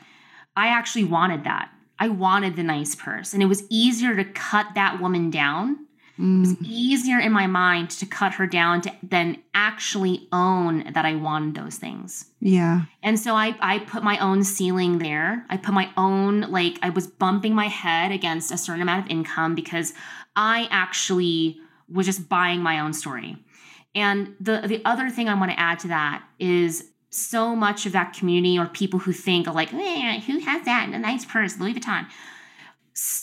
I 0.57 0.69
actually 0.69 1.05
wanted 1.05 1.45
that. 1.45 1.71
I 2.01 2.09
wanted 2.09 2.57
the 2.57 2.63
nice 2.63 2.95
purse, 2.95 3.35
and 3.35 3.43
it 3.43 3.47
was 3.47 3.65
easier 3.69 4.17
to 4.17 4.25
cut 4.25 4.69
that 4.75 5.01
woman 5.01 5.31
down. 5.31 5.87
Mm. 6.19 6.37
It 6.37 6.41
was 6.41 6.55
mm. 6.55 6.67
easier 6.67 7.19
in 7.19 7.33
my 7.33 7.47
mind 7.47 7.91
to 7.91 8.07
cut 8.07 8.35
her 8.35 8.47
down 8.47 8.81
to 8.83 8.93
than 9.03 9.39
actually 9.55 10.29
own 10.33 10.93
that 10.93 11.05
I 11.05 11.15
wanted 11.15 11.55
those 11.55 11.77
things. 11.77 12.31
Yeah. 12.41 12.83
And 13.03 13.19
so 13.19 13.35
I 13.35 13.57
I 13.61 13.81
put 13.81 14.03
my 14.03 14.19
own 14.19 14.45
ceiling 14.45 14.99
there. 14.99 15.45
I 15.49 15.57
put 15.57 15.75
my 15.75 15.91
own 15.97 16.43
like 16.43 16.79
I 16.83 16.91
was 16.91 17.07
bumping 17.07 17.55
my 17.55 17.67
head 17.67 18.13
against 18.13 18.51
a 18.51 18.59
certain 18.59 18.83
amount 18.83 19.05
of 19.05 19.11
income 19.11 19.55
because 19.55 19.95
I 20.35 20.69
actually 20.71 21.59
was 21.89 22.07
just 22.07 22.29
buying 22.29 22.61
my 22.61 22.81
own 22.81 22.93
story. 22.93 23.37
And 23.95 24.35
the 24.41 24.63
the 24.67 24.83
other 24.85 25.11
thing 25.11 25.29
I 25.29 25.35
want 25.35 25.51
to 25.53 25.61
add 25.61 25.79
to 25.81 25.89
that 25.89 26.25
is 26.39 26.91
so 27.11 27.57
much 27.57 27.87
of 27.87 27.93
that 27.93 28.13
community 28.13 28.59
or 28.59 28.67
people 28.67 28.99
who 28.99 29.13
think 29.13 29.47
like, 29.47 29.73
eh, 29.73 30.21
who 30.21 30.39
has 30.41 30.65
that? 30.65 30.91
A 30.93 30.99
nice 30.99 31.25
purse, 31.25 31.59
Louis 31.59 31.75
Vuitton. 31.75 32.07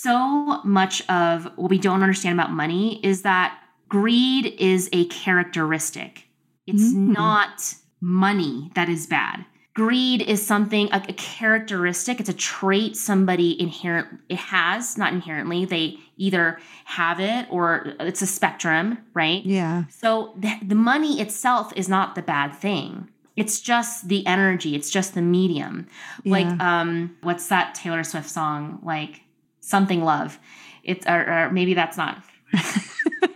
So 0.05 0.61
much 0.63 1.07
of 1.09 1.45
what 1.55 1.69
we 1.69 1.79
don't 1.79 2.03
understand 2.03 2.39
about 2.39 2.51
money 2.51 2.99
is 3.03 3.23
that 3.23 3.59
greed 3.89 4.55
is 4.59 4.87
a 4.93 5.05
characteristic. 5.05 6.27
It's 6.67 6.83
mm-hmm. 6.83 7.13
not 7.13 7.75
money 8.01 8.71
that 8.75 8.87
is 8.87 9.07
bad 9.07 9.45
greed 9.75 10.21
is 10.21 10.45
something 10.45 10.89
a, 10.91 11.03
a, 11.09 11.13
characteristic 11.13 12.19
it's 12.19 12.29
a 12.29 12.33
trait 12.33 12.95
somebody 12.95 13.59
inherent 13.61 14.07
it 14.29 14.37
has 14.37 14.97
not 14.97 15.13
inherently 15.13 15.65
they 15.65 15.97
either 16.17 16.57
have 16.85 17.19
it 17.19 17.45
or 17.51 17.93
it's 17.99 18.21
a 18.21 18.27
spectrum 18.27 18.97
right 19.13 19.45
yeah 19.45 19.83
so 19.89 20.33
the, 20.37 20.57
the 20.65 20.75
money 20.75 21.19
itself 21.21 21.73
is 21.75 21.87
not 21.89 22.15
the 22.15 22.21
bad 22.21 22.53
thing 22.53 23.09
it's 23.35 23.59
just 23.59 24.07
the 24.07 24.25
energy 24.25 24.75
it's 24.75 24.89
just 24.89 25.13
the 25.13 25.21
medium 25.21 25.85
yeah. 26.23 26.31
like 26.31 26.61
um 26.61 27.15
what's 27.21 27.47
that 27.47 27.75
taylor 27.75 28.03
swift 28.03 28.29
song 28.29 28.79
like 28.81 29.21
something 29.65 30.03
love 30.03 30.39
it's 30.83 31.05
or, 31.07 31.29
or 31.29 31.51
maybe 31.51 31.73
that's 31.73 31.97
not 31.97 32.23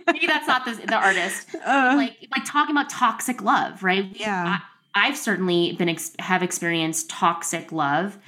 maybe 0.06 0.26
that's 0.26 0.46
not 0.46 0.64
the, 0.64 0.72
the 0.86 0.96
artist 0.96 1.54
uh, 1.66 1.94
like 1.96 2.16
like 2.34 2.44
talking 2.44 2.74
about 2.74 2.88
toxic 2.88 3.42
love 3.42 3.82
right 3.82 4.06
yeah 4.14 4.58
I, 4.94 5.08
I've 5.08 5.16
certainly 5.16 5.72
been 5.72 5.96
have 6.18 6.42
experienced 6.42 7.08
toxic 7.08 7.72
love 7.72 8.18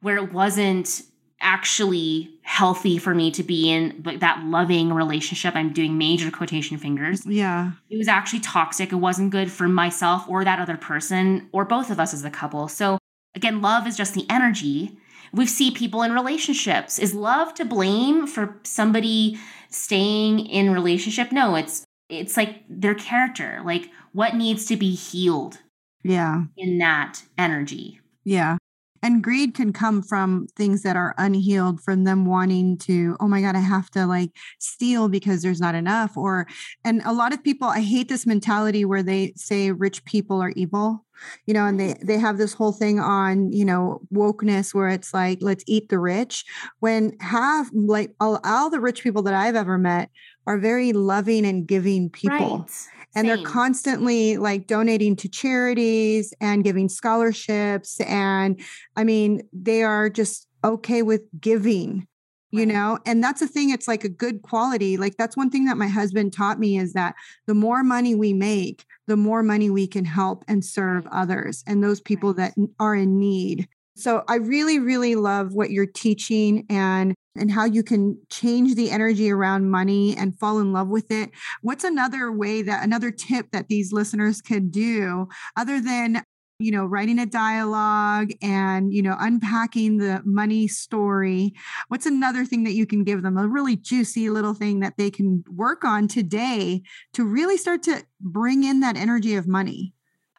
where 0.00 0.16
it 0.16 0.32
wasn't 0.32 1.02
actually 1.40 2.30
healthy 2.42 2.96
for 2.96 3.14
me 3.14 3.30
to 3.30 3.42
be 3.42 3.70
in 3.70 4.02
like 4.04 4.20
that 4.20 4.42
loving 4.44 4.92
relationship. 4.92 5.54
I'm 5.54 5.72
doing 5.72 5.98
major 5.98 6.30
quotation 6.30 6.78
fingers. 6.78 7.26
Yeah. 7.26 7.72
It 7.90 7.98
was 7.98 8.08
actually 8.08 8.40
toxic. 8.40 8.92
It 8.92 8.96
wasn't 8.96 9.30
good 9.30 9.50
for 9.50 9.68
myself 9.68 10.24
or 10.28 10.44
that 10.44 10.58
other 10.58 10.76
person 10.76 11.48
or 11.52 11.64
both 11.64 11.90
of 11.90 12.00
us 12.00 12.14
as 12.14 12.24
a 12.24 12.30
couple. 12.30 12.68
So 12.68 12.98
again, 13.34 13.60
love 13.60 13.86
is 13.86 13.96
just 13.96 14.14
the 14.14 14.24
energy. 14.30 14.96
We 15.32 15.46
see 15.46 15.70
people 15.70 16.02
in 16.02 16.12
relationships. 16.12 16.98
Is 16.98 17.14
love 17.14 17.54
to 17.54 17.64
blame 17.64 18.26
for 18.26 18.58
somebody 18.62 19.38
staying 19.70 20.46
in 20.46 20.70
relationship? 20.70 21.32
No, 21.32 21.54
it's 21.54 21.84
it's 22.08 22.36
like 22.36 22.62
their 22.68 22.94
character. 22.94 23.60
Like 23.64 23.90
what 24.12 24.34
needs 24.34 24.64
to 24.66 24.76
be 24.76 24.94
healed 24.94 25.58
yeah 26.06 26.44
in 26.56 26.78
that 26.78 27.22
energy 27.36 28.00
yeah 28.24 28.56
and 29.02 29.22
greed 29.22 29.54
can 29.54 29.72
come 29.72 30.02
from 30.02 30.46
things 30.56 30.82
that 30.82 30.96
are 30.96 31.14
unhealed 31.18 31.80
from 31.80 32.04
them 32.04 32.24
wanting 32.24 32.78
to 32.78 33.16
oh 33.20 33.26
my 33.26 33.40
god 33.40 33.56
i 33.56 33.60
have 33.60 33.90
to 33.90 34.06
like 34.06 34.30
steal 34.60 35.08
because 35.08 35.42
there's 35.42 35.60
not 35.60 35.74
enough 35.74 36.16
or 36.16 36.46
and 36.84 37.02
a 37.04 37.12
lot 37.12 37.32
of 37.32 37.42
people 37.42 37.68
i 37.68 37.80
hate 37.80 38.08
this 38.08 38.26
mentality 38.26 38.84
where 38.84 39.02
they 39.02 39.32
say 39.36 39.72
rich 39.72 40.04
people 40.04 40.40
are 40.40 40.52
evil 40.56 41.04
you 41.46 41.54
know 41.54 41.66
and 41.66 41.78
they 41.80 41.94
they 42.02 42.18
have 42.18 42.38
this 42.38 42.52
whole 42.52 42.72
thing 42.72 42.98
on 42.98 43.52
you 43.52 43.64
know 43.64 44.00
wokeness 44.12 44.74
where 44.74 44.88
it's 44.88 45.12
like 45.14 45.38
let's 45.40 45.64
eat 45.66 45.88
the 45.88 45.98
rich 45.98 46.44
when 46.80 47.16
half 47.20 47.68
like 47.72 48.14
all, 48.20 48.40
all 48.44 48.70
the 48.70 48.80
rich 48.80 49.02
people 49.02 49.22
that 49.22 49.34
i've 49.34 49.56
ever 49.56 49.78
met 49.78 50.10
are 50.46 50.58
very 50.58 50.92
loving 50.92 51.44
and 51.44 51.66
giving 51.66 52.08
people. 52.08 52.58
Right. 52.58 52.70
And 53.14 53.26
they're 53.26 53.42
constantly 53.42 54.36
like 54.36 54.66
donating 54.66 55.16
to 55.16 55.28
charities 55.28 56.34
and 56.40 56.62
giving 56.62 56.90
scholarships 56.90 57.98
and 58.02 58.60
i 58.94 59.04
mean 59.04 59.40
they 59.54 59.82
are 59.82 60.10
just 60.10 60.46
okay 60.62 61.00
with 61.00 61.22
giving 61.40 62.06
you 62.50 62.60
right. 62.60 62.68
know 62.68 62.98
and 63.04 63.22
that's 63.22 63.42
a 63.42 63.48
thing 63.48 63.70
it's 63.70 63.88
like 63.88 64.04
a 64.04 64.08
good 64.08 64.42
quality 64.42 64.96
like 64.96 65.16
that's 65.16 65.36
one 65.36 65.50
thing 65.50 65.64
that 65.64 65.76
my 65.76 65.88
husband 65.88 66.32
taught 66.32 66.58
me 66.58 66.78
is 66.78 66.92
that 66.92 67.14
the 67.46 67.54
more 67.54 67.82
money 67.82 68.14
we 68.14 68.32
make 68.32 68.84
the 69.06 69.16
more 69.16 69.42
money 69.42 69.68
we 69.70 69.86
can 69.86 70.04
help 70.04 70.44
and 70.48 70.64
serve 70.64 71.04
mm. 71.04 71.08
others 71.12 71.64
and 71.66 71.82
those 71.82 72.00
people 72.00 72.32
right. 72.34 72.54
that 72.54 72.68
are 72.78 72.94
in 72.94 73.18
need 73.18 73.68
so 73.98 74.24
I 74.28 74.36
really, 74.36 74.78
really 74.78 75.14
love 75.14 75.54
what 75.54 75.70
you're 75.70 75.86
teaching 75.86 76.66
and 76.68 77.14
and 77.38 77.50
how 77.50 77.64
you 77.64 77.82
can 77.82 78.18
change 78.30 78.74
the 78.74 78.90
energy 78.90 79.30
around 79.30 79.70
money 79.70 80.16
and 80.16 80.38
fall 80.38 80.58
in 80.58 80.72
love 80.72 80.88
with 80.88 81.10
it. 81.10 81.30
What's 81.60 81.84
another 81.84 82.32
way 82.32 82.62
that 82.62 82.84
another 82.84 83.10
tip 83.10 83.50
that 83.52 83.68
these 83.68 83.92
listeners 83.92 84.40
could 84.40 84.70
do 84.70 85.28
other 85.56 85.80
than 85.80 86.22
you 86.58 86.70
know 86.70 86.84
writing 86.84 87.18
a 87.18 87.26
dialogue 87.26 88.30
and 88.40 88.92
you 88.92 89.02
know 89.02 89.16
unpacking 89.20 89.98
the 89.98 90.22
money 90.24 90.66
story 90.66 91.52
what's 91.88 92.06
another 92.06 92.44
thing 92.44 92.64
that 92.64 92.72
you 92.72 92.86
can 92.86 93.04
give 93.04 93.22
them 93.22 93.36
a 93.36 93.46
really 93.46 93.76
juicy 93.76 94.30
little 94.30 94.54
thing 94.54 94.80
that 94.80 94.94
they 94.96 95.10
can 95.10 95.44
work 95.50 95.84
on 95.84 96.08
today 96.08 96.82
to 97.12 97.24
really 97.24 97.56
start 97.56 97.82
to 97.82 98.02
bring 98.20 98.64
in 98.64 98.80
that 98.80 98.96
energy 98.96 99.34
of 99.34 99.46
money 99.46 99.92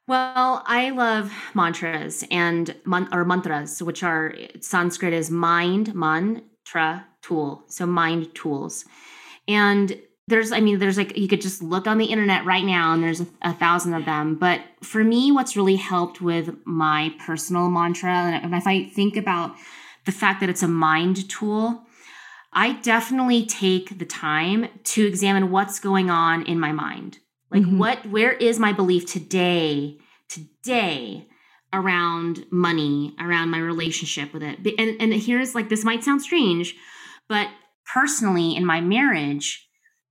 well, 0.10 0.64
I 0.66 0.92
love 0.92 1.34
mantras 1.54 2.24
and 2.32 2.74
man- 2.86 3.10
or 3.12 3.26
mantras, 3.26 3.84
which 3.84 4.04
are 4.04 4.34
Sanskrit 4.62 5.12
is 5.12 5.30
mind, 5.30 5.94
mantra, 5.94 7.06
tool. 7.22 7.66
So 7.68 7.86
mind 7.86 8.34
tools. 8.34 8.86
And 9.50 10.00
there's, 10.28 10.52
I 10.52 10.60
mean, 10.60 10.80
there's 10.80 10.98
like, 10.98 11.18
you 11.18 11.28
could 11.28 11.42
just 11.42 11.62
look 11.62 11.88
on 11.88 11.98
the 11.98 12.06
internet 12.06 12.46
right 12.46 12.64
now 12.64 12.94
and 12.94 13.02
there's 13.02 13.22
a, 13.22 13.28
a 13.42 13.54
thousand 13.54 13.94
of 13.94 14.06
them. 14.06 14.36
But 14.36 14.62
for 14.82 15.04
me, 15.04 15.32
what's 15.32 15.56
really 15.56 15.78
helped 15.78 16.22
with 16.22 16.56
my 16.66 17.14
personal 17.26 17.70
mantra, 17.70 18.12
and 18.12 18.54
if 18.54 18.68
I 18.68 18.86
think 18.86 19.16
about 19.16 19.56
the 20.06 20.12
fact 20.12 20.42
that 20.42 20.50
it's 20.50 20.64
a 20.64 20.68
mind 20.68 21.30
tool, 21.30 21.84
I 22.54 22.74
definitely 22.74 23.46
take 23.46 24.00
the 24.00 24.06
time 24.06 24.68
to 24.84 25.06
examine 25.06 25.52
what's 25.52 25.80
going 25.80 26.10
on 26.10 26.44
in 26.44 26.60
my 26.60 26.72
mind 26.72 27.20
like 27.52 27.64
mm-hmm. 27.64 27.78
what 27.78 28.06
where 28.08 28.34
is 28.34 28.60
my 28.60 28.74
belief 28.74 29.06
today 29.06 29.98
today 30.30 31.28
around 31.74 32.46
money, 32.50 33.14
around 33.20 33.50
my 33.50 33.60
relationship 33.60 34.34
with 34.34 34.44
it. 34.44 34.60
And 34.78 35.02
and 35.02 35.14
here's 35.14 35.56
like 35.56 35.70
this 35.70 35.84
might 35.84 36.04
sound 36.04 36.22
strange, 36.22 36.76
but 37.28 37.48
personally 37.94 38.56
in 38.56 38.66
my 38.66 38.82
marriage, 38.82 39.67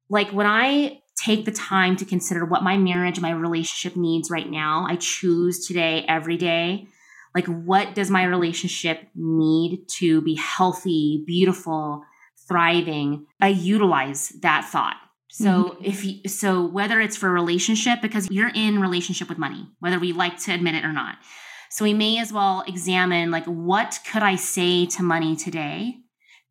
like 0.09 0.31
when 0.31 0.47
I 0.47 1.01
take 1.23 1.45
the 1.45 1.53
time 1.53 1.97
to 1.97 2.05
consider 2.05 2.45
what 2.45 2.63
my 2.63 2.77
marriage, 2.77 3.21
my 3.21 3.31
relationship 3.31 3.97
needs 3.97 4.31
right 4.31 4.49
now, 4.49 4.87
I 4.89 4.97
choose 4.97 5.67
today 5.67 6.05
every 6.09 6.37
day 6.37 6.89
like 7.35 7.47
what 7.47 7.95
does 7.95 8.11
my 8.11 8.25
relationship 8.25 9.09
need 9.15 9.87
to 9.99 10.23
be 10.23 10.37
healthy, 10.37 11.23
beautiful, 11.27 12.03
thriving? 12.49 13.27
I 13.43 13.49
utilize 13.49 14.31
that 14.41 14.67
thought 14.73 14.97
so 15.37 15.45
mm-hmm. 15.45 15.85
if 15.85 16.03
you, 16.03 16.29
so 16.29 16.67
whether 16.67 16.99
it's 16.99 17.17
for 17.17 17.29
a 17.29 17.33
relationship 17.33 18.01
because 18.01 18.27
you're 18.31 18.53
in 18.55 18.81
relationship 18.81 19.29
with 19.29 19.37
money, 19.37 19.69
whether 19.81 19.99
we 19.99 20.13
like 20.13 20.39
to 20.45 20.55
admit 20.55 20.75
it 20.75 20.83
or 20.83 20.95
not. 20.95 21.19
So 21.69 21.85
we 21.85 21.93
may 21.93 22.19
as 22.19 22.33
well 22.33 22.65
examine 22.67 23.31
like 23.31 23.45
what 23.45 23.99
could 24.11 24.23
I 24.23 24.37
say 24.37 24.87
to 24.87 25.03
money 25.03 25.37
today 25.37 25.97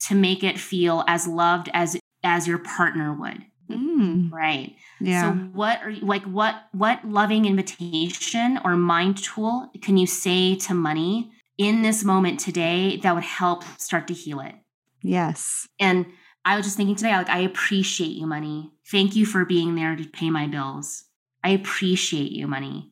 to 0.07 0.13
make 0.13 0.43
it 0.43 0.59
feel 0.59 1.03
as 1.07 1.25
loved 1.25 1.67
as 1.73 1.97
as 2.25 2.47
your 2.47 2.57
partner 2.57 3.13
would. 3.13 3.45
Mm. 3.69 4.31
Right. 4.31 4.75
Yeah. 4.99 5.21
So 5.21 5.37
what 5.53 5.81
are 5.81 5.91
like 6.01 6.23
what 6.23 6.55
what 6.71 7.03
loving 7.03 7.45
invitation 7.45 8.59
or 8.63 8.75
mind 8.75 9.17
tool 9.17 9.71
can 9.81 9.97
you 9.97 10.05
say 10.05 10.55
to 10.57 10.73
money 10.73 11.31
in 11.57 11.81
this 11.81 12.03
moment 12.03 12.39
today 12.39 12.97
that 12.97 13.15
would 13.15 13.23
help 13.23 13.63
start 13.77 14.07
to 14.07 14.13
heal 14.13 14.39
it? 14.39 14.53
Yes. 15.01 15.67
And 15.79 16.05
I 16.43 16.55
was 16.55 16.65
just 16.65 16.77
thinking 16.77 16.95
today, 16.95 17.15
like, 17.15 17.29
I 17.29 17.39
appreciate 17.39 18.11
you, 18.11 18.27
money. 18.27 18.71
Thank 18.91 19.15
you 19.15 19.25
for 19.25 19.45
being 19.45 19.75
there 19.75 19.95
to 19.95 20.07
pay 20.07 20.29
my 20.29 20.45
bills. 20.47 21.05
I 21.43 21.49
appreciate 21.49 22.31
you, 22.31 22.47
money. 22.47 22.91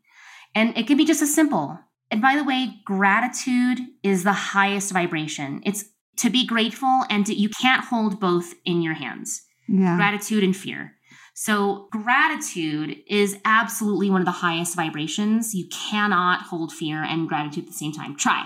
And 0.55 0.75
it 0.77 0.87
can 0.87 0.97
be 0.97 1.05
just 1.05 1.21
as 1.21 1.33
simple. 1.33 1.79
And 2.09 2.21
by 2.21 2.35
the 2.35 2.43
way, 2.43 2.79
gratitude 2.83 3.79
is 4.03 4.23
the 4.23 4.33
highest 4.33 4.91
vibration. 4.91 5.61
It's 5.65 5.85
to 6.17 6.29
be 6.29 6.45
grateful 6.45 7.03
and 7.09 7.25
to, 7.25 7.33
you 7.33 7.49
can't 7.61 7.85
hold 7.85 8.19
both 8.19 8.53
in 8.65 8.81
your 8.81 8.93
hands 8.93 9.41
yeah. 9.67 9.95
gratitude 9.95 10.43
and 10.43 10.55
fear. 10.55 10.93
So, 11.35 11.87
gratitude 11.91 12.97
is 13.07 13.37
absolutely 13.43 14.11
one 14.11 14.21
of 14.21 14.25
the 14.25 14.31
highest 14.31 14.75
vibrations. 14.75 15.55
You 15.55 15.67
cannot 15.69 16.43
hold 16.43 16.71
fear 16.71 17.03
and 17.03 17.27
gratitude 17.27 17.63
at 17.63 17.71
the 17.71 17.75
same 17.75 17.91
time. 17.91 18.15
Try, 18.15 18.45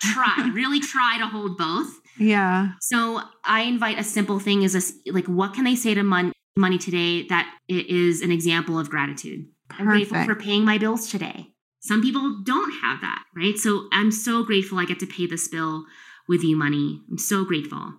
try, 0.00 0.50
really 0.54 0.80
try 0.80 1.16
to 1.18 1.26
hold 1.26 1.56
both. 1.56 2.00
Yeah. 2.18 2.70
So 2.80 3.20
I 3.44 3.62
invite 3.62 3.98
a 3.98 4.04
simple 4.04 4.38
thing 4.38 4.62
is 4.62 4.72
this 4.72 4.94
like 5.06 5.26
what 5.26 5.54
can 5.54 5.64
they 5.64 5.74
say 5.74 5.94
to 5.94 6.02
mon- 6.02 6.32
money 6.56 6.78
today 6.78 7.26
that 7.26 7.52
is 7.68 8.20
an 8.20 8.30
example 8.30 8.78
of 8.78 8.90
gratitude? 8.90 9.46
Perfect. 9.68 9.80
I'm 9.80 9.86
grateful 9.86 10.24
for 10.24 10.34
paying 10.34 10.64
my 10.64 10.78
bills 10.78 11.10
today. 11.10 11.48
Some 11.80 12.02
people 12.02 12.40
don't 12.44 12.70
have 12.82 13.00
that, 13.00 13.24
right? 13.36 13.56
So 13.58 13.88
I'm 13.92 14.10
so 14.10 14.42
grateful 14.42 14.78
I 14.78 14.84
get 14.84 15.00
to 15.00 15.06
pay 15.06 15.26
this 15.26 15.48
bill 15.48 15.84
with 16.28 16.42
you 16.42 16.56
money. 16.56 17.00
I'm 17.10 17.18
so 17.18 17.44
grateful. 17.44 17.94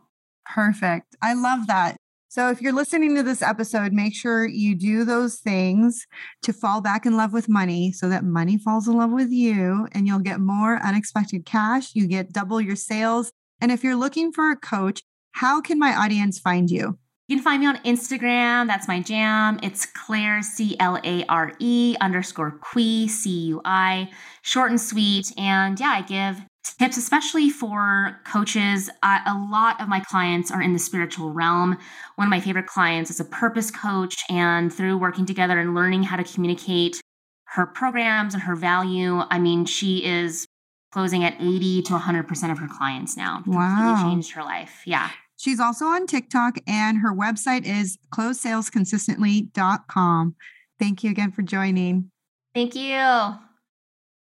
Perfect. 0.45 1.15
I 1.21 1.33
love 1.33 1.67
that. 1.67 1.97
So 2.27 2.49
if 2.49 2.61
you're 2.61 2.73
listening 2.73 3.15
to 3.15 3.23
this 3.23 3.41
episode, 3.41 3.93
make 3.93 4.13
sure 4.13 4.45
you 4.45 4.75
do 4.75 5.05
those 5.05 5.37
things 5.37 6.05
to 6.41 6.51
fall 6.51 6.81
back 6.81 7.05
in 7.05 7.15
love 7.15 7.31
with 7.31 7.47
money 7.47 7.93
so 7.93 8.09
that 8.09 8.25
money 8.25 8.57
falls 8.57 8.87
in 8.89 8.97
love 8.97 9.11
with 9.11 9.31
you 9.31 9.87
and 9.93 10.05
you'll 10.05 10.19
get 10.19 10.41
more 10.41 10.77
unexpected 10.83 11.45
cash. 11.45 11.95
You 11.95 12.07
get 12.07 12.33
double 12.33 12.59
your 12.59 12.75
sales 12.75 13.31
and 13.61 13.71
if 13.71 13.83
you're 13.83 13.95
looking 13.95 14.31
for 14.31 14.51
a 14.51 14.55
coach, 14.55 15.01
how 15.31 15.61
can 15.61 15.79
my 15.79 15.95
audience 15.95 16.39
find 16.39 16.69
you? 16.69 16.97
You 17.27 17.37
can 17.37 17.43
find 17.43 17.59
me 17.61 17.67
on 17.67 17.77
Instagram. 17.77 18.67
That's 18.67 18.87
my 18.87 19.01
jam. 19.01 19.59
It's 19.63 19.85
Clare, 19.85 20.43
C 20.43 20.75
L 20.79 20.99
A 21.03 21.25
R 21.25 21.53
E 21.59 21.95
underscore 21.99 22.59
Cui, 22.61 23.07
C 23.07 23.29
U 23.47 23.61
I, 23.65 24.11
short 24.43 24.69
and 24.69 24.79
sweet. 24.79 25.31
And 25.37 25.79
yeah, 25.79 25.89
I 25.89 26.01
give 26.01 26.41
tips, 26.73 26.97
especially 26.97 27.49
for 27.49 28.19
coaches. 28.25 28.89
Uh, 29.03 29.19
a 29.25 29.47
lot 29.51 29.81
of 29.81 29.87
my 29.87 29.99
clients 29.99 30.51
are 30.51 30.61
in 30.61 30.73
the 30.73 30.79
spiritual 30.79 31.31
realm. 31.31 31.77
One 32.15 32.27
of 32.27 32.29
my 32.29 32.39
favorite 32.39 32.67
clients 32.67 33.09
is 33.09 33.19
a 33.19 33.25
purpose 33.25 33.71
coach. 33.71 34.23
And 34.29 34.71
through 34.73 34.97
working 34.97 35.25
together 35.25 35.59
and 35.59 35.75
learning 35.75 36.03
how 36.03 36.17
to 36.17 36.23
communicate 36.23 37.01
her 37.45 37.65
programs 37.65 38.33
and 38.33 38.43
her 38.43 38.55
value, 38.55 39.21
I 39.29 39.39
mean, 39.39 39.65
she 39.65 40.05
is 40.05 40.47
closing 40.91 41.23
at 41.23 41.33
80 41.39 41.83
to 41.83 41.93
100% 41.93 42.51
of 42.51 42.59
her 42.59 42.67
clients 42.67 43.17
now. 43.17 43.43
Wow. 43.45 44.01
changed 44.03 44.31
her 44.31 44.43
life. 44.43 44.81
Yeah. 44.85 45.09
She's 45.37 45.59
also 45.59 45.85
on 45.85 46.07
TikTok 46.07 46.57
and 46.67 46.99
her 46.99 47.13
website 47.13 47.65
is 47.65 47.97
closesalesconsistently.com. 48.13 50.35
Thank 50.79 51.03
you 51.03 51.11
again 51.11 51.31
for 51.31 51.41
joining. 51.41 52.11
Thank 52.53 52.75
you. 52.75 53.35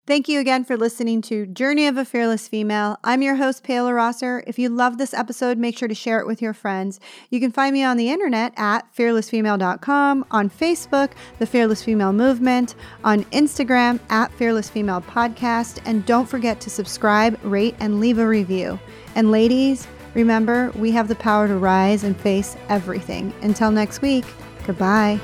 Thank 0.07 0.29
you 0.29 0.39
again 0.39 0.63
for 0.63 0.77
listening 0.77 1.23
to 1.23 1.47
Journey 1.47 1.87
of 1.87 1.97
a 1.97 2.05
Fearless 2.05 2.47
Female. 2.47 2.99
I'm 3.03 3.23
your 3.23 3.35
host, 3.35 3.63
Paola 3.63 3.91
Rosser. 3.91 4.43
If 4.45 4.59
you 4.59 4.69
love 4.69 4.99
this 4.99 5.15
episode, 5.15 5.57
make 5.57 5.75
sure 5.77 5.87
to 5.87 5.95
share 5.95 6.19
it 6.19 6.27
with 6.27 6.43
your 6.43 6.53
friends. 6.53 6.99
You 7.31 7.39
can 7.39 7.51
find 7.51 7.73
me 7.73 7.83
on 7.83 7.97
the 7.97 8.11
internet 8.11 8.53
at 8.55 8.85
fearlessfemale.com, 8.95 10.25
on 10.29 10.49
Facebook, 10.49 11.11
The 11.39 11.47
Fearless 11.47 11.83
Female 11.83 12.13
Movement, 12.13 12.75
on 13.03 13.23
Instagram 13.25 13.99
at 14.09 14.31
Fearless 14.33 14.69
Female 14.69 15.01
Podcast, 15.01 15.79
and 15.85 16.05
don't 16.05 16.29
forget 16.29 16.59
to 16.61 16.69
subscribe, 16.69 17.39
rate, 17.43 17.75
and 17.79 17.99
leave 17.99 18.19
a 18.19 18.27
review. 18.27 18.79
And 19.15 19.31
ladies, 19.31 19.87
Remember, 20.15 20.71
we 20.75 20.91
have 20.91 21.09
the 21.09 21.15
power 21.15 21.47
to 21.47 21.57
rise 21.57 22.03
and 22.03 22.17
face 22.17 22.55
everything. 22.69 23.33
Until 23.41 23.69
next 23.69 24.01
week, 24.01 24.25
goodbye. 24.65 25.19